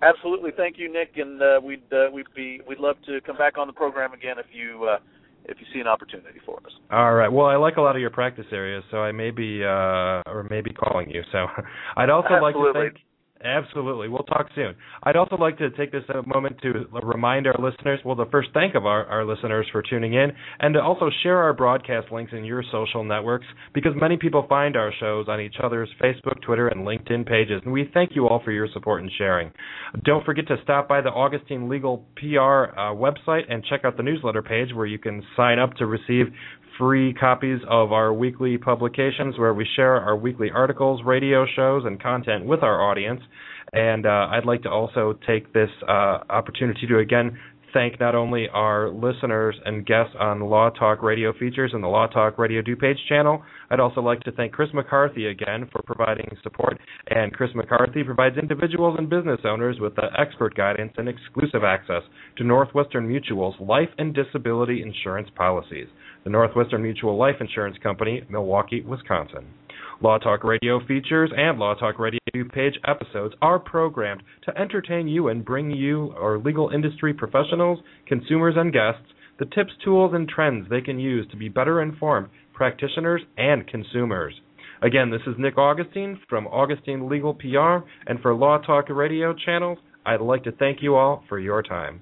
Absolutely. 0.00 0.52
Thank 0.56 0.78
you, 0.78 0.90
Nick, 0.90 1.12
and 1.16 1.42
uh, 1.42 1.60
we'd 1.62 1.92
uh, 1.92 2.10
we'd 2.10 2.32
be 2.34 2.62
we'd 2.66 2.78
love 2.78 2.96
to 3.04 3.20
come 3.26 3.36
back 3.36 3.58
on 3.58 3.66
the 3.66 3.74
program 3.74 4.14
again 4.14 4.38
if 4.38 4.46
you 4.52 4.84
uh, 4.84 4.98
if 5.48 5.58
you 5.60 5.66
see 5.72 5.80
an 5.80 5.86
opportunity 5.86 6.38
for 6.44 6.56
us. 6.58 6.72
All 6.90 7.14
right. 7.14 7.28
Well, 7.28 7.46
I 7.46 7.56
like 7.56 7.76
a 7.76 7.80
lot 7.80 7.96
of 7.96 8.00
your 8.00 8.10
practice 8.10 8.46
areas, 8.52 8.84
so 8.90 8.98
I 8.98 9.12
may 9.12 9.30
be 9.30 9.62
uh, 9.64 10.22
or 10.26 10.46
maybe 10.50 10.72
calling 10.72 11.10
you. 11.10 11.22
So 11.32 11.46
I'd 11.96 12.10
also 12.10 12.34
Absolutely. 12.34 12.80
like 12.80 12.92
to 12.94 12.98
thank 12.98 13.05
Absolutely. 13.44 14.08
We'll 14.08 14.24
talk 14.24 14.48
soon. 14.54 14.74
I'd 15.02 15.16
also 15.16 15.36
like 15.36 15.58
to 15.58 15.70
take 15.70 15.92
this 15.92 16.04
uh, 16.08 16.22
moment 16.26 16.56
to 16.62 16.86
remind 17.02 17.46
our 17.46 17.54
listeners, 17.58 18.00
well, 18.04 18.16
to 18.16 18.24
first 18.30 18.48
thank 18.54 18.74
of 18.74 18.86
our, 18.86 19.04
our 19.06 19.24
listeners 19.24 19.66
for 19.70 19.82
tuning 19.82 20.14
in, 20.14 20.32
and 20.58 20.74
to 20.74 20.80
also 20.80 21.10
share 21.22 21.38
our 21.38 21.52
broadcast 21.52 22.10
links 22.10 22.32
in 22.34 22.44
your 22.44 22.64
social 22.72 23.04
networks, 23.04 23.46
because 23.74 23.92
many 23.94 24.16
people 24.16 24.46
find 24.48 24.76
our 24.76 24.92
shows 24.98 25.26
on 25.28 25.40
each 25.40 25.56
other's 25.62 25.90
Facebook, 26.02 26.40
Twitter, 26.42 26.68
and 26.68 26.86
LinkedIn 26.86 27.26
pages, 27.26 27.60
and 27.64 27.72
we 27.72 27.90
thank 27.92 28.16
you 28.16 28.26
all 28.26 28.40
for 28.42 28.52
your 28.52 28.68
support 28.72 29.02
and 29.02 29.10
sharing. 29.18 29.50
Don't 30.04 30.24
forget 30.24 30.48
to 30.48 30.56
stop 30.62 30.88
by 30.88 31.02
the 31.02 31.10
Augustine 31.10 31.68
Legal 31.68 32.06
PR 32.16 32.72
uh, 32.76 32.94
website 32.94 33.42
and 33.50 33.64
check 33.64 33.82
out 33.84 33.96
the 33.96 34.02
newsletter 34.02 34.42
page 34.42 34.72
where 34.74 34.86
you 34.86 34.98
can 34.98 35.22
sign 35.36 35.58
up 35.58 35.74
to 35.74 35.86
receive 35.86 36.26
free 36.78 37.14
copies 37.14 37.60
of 37.68 37.92
our 37.92 38.12
weekly 38.12 38.58
publications 38.58 39.38
where 39.38 39.54
we 39.54 39.66
share 39.76 39.94
our 39.96 40.16
weekly 40.16 40.50
articles, 40.50 41.00
radio 41.04 41.46
shows, 41.56 41.84
and 41.84 42.02
content 42.02 42.44
with 42.44 42.62
our 42.62 42.82
audience. 42.82 43.20
And 43.72 44.06
uh, 44.06 44.28
I'd 44.30 44.46
like 44.46 44.62
to 44.62 44.70
also 44.70 45.18
take 45.26 45.52
this 45.52 45.70
uh, 45.88 46.18
opportunity 46.30 46.86
to 46.86 46.98
again 46.98 47.38
thank 47.76 48.00
not 48.00 48.14
only 48.14 48.48
our 48.54 48.88
listeners 48.88 49.54
and 49.66 49.84
guests 49.84 50.14
on 50.18 50.40
Law 50.40 50.70
Talk 50.70 51.02
Radio 51.02 51.34
features 51.34 51.72
and 51.74 51.84
the 51.84 51.88
Law 51.88 52.06
Talk 52.06 52.38
Radio 52.38 52.62
DuPage 52.62 52.96
channel. 53.06 53.42
I'd 53.68 53.80
also 53.80 54.00
like 54.00 54.20
to 54.20 54.32
thank 54.32 54.52
Chris 54.52 54.70
McCarthy 54.72 55.26
again 55.26 55.68
for 55.70 55.82
providing 55.82 56.26
support. 56.42 56.78
And 57.08 57.34
Chris 57.34 57.50
McCarthy 57.54 58.02
provides 58.02 58.38
individuals 58.38 58.96
and 58.98 59.10
business 59.10 59.40
owners 59.44 59.76
with 59.78 59.94
the 59.94 60.06
expert 60.18 60.54
guidance 60.54 60.92
and 60.96 61.06
exclusive 61.06 61.64
access 61.64 62.02
to 62.38 62.44
Northwestern 62.44 63.06
Mutual's 63.06 63.56
life 63.60 63.90
and 63.98 64.14
disability 64.14 64.80
insurance 64.80 65.28
policies. 65.34 65.88
The 66.24 66.30
Northwestern 66.30 66.82
Mutual 66.82 67.18
Life 67.18 67.36
Insurance 67.40 67.76
Company, 67.82 68.22
Milwaukee, 68.30 68.80
Wisconsin. 68.80 69.48
Law 70.02 70.18
Talk 70.18 70.44
Radio 70.44 70.84
features 70.86 71.30
and 71.34 71.58
Law 71.58 71.74
Talk 71.74 71.98
Radio 71.98 72.20
page 72.52 72.74
episodes 72.86 73.34
are 73.40 73.58
programmed 73.58 74.22
to 74.44 74.58
entertain 74.58 75.08
you 75.08 75.28
and 75.28 75.42
bring 75.42 75.70
you, 75.70 76.12
our 76.18 76.38
legal 76.38 76.68
industry 76.68 77.14
professionals, 77.14 77.78
consumers, 78.06 78.56
and 78.58 78.74
guests, 78.74 79.10
the 79.38 79.46
tips, 79.46 79.72
tools, 79.82 80.12
and 80.14 80.28
trends 80.28 80.68
they 80.68 80.82
can 80.82 80.98
use 80.98 81.26
to 81.30 81.36
be 81.38 81.48
better 81.48 81.80
informed 81.80 82.28
practitioners 82.52 83.22
and 83.38 83.66
consumers. 83.66 84.34
Again, 84.82 85.10
this 85.10 85.22
is 85.26 85.34
Nick 85.38 85.56
Augustine 85.56 86.20
from 86.28 86.46
Augustine 86.48 87.08
Legal 87.08 87.32
PR, 87.32 87.86
and 88.06 88.20
for 88.20 88.34
Law 88.34 88.58
Talk 88.58 88.90
Radio 88.90 89.34
channels, 89.34 89.78
I'd 90.04 90.20
like 90.20 90.44
to 90.44 90.52
thank 90.52 90.82
you 90.82 90.94
all 90.94 91.24
for 91.26 91.38
your 91.38 91.62
time. 91.62 92.00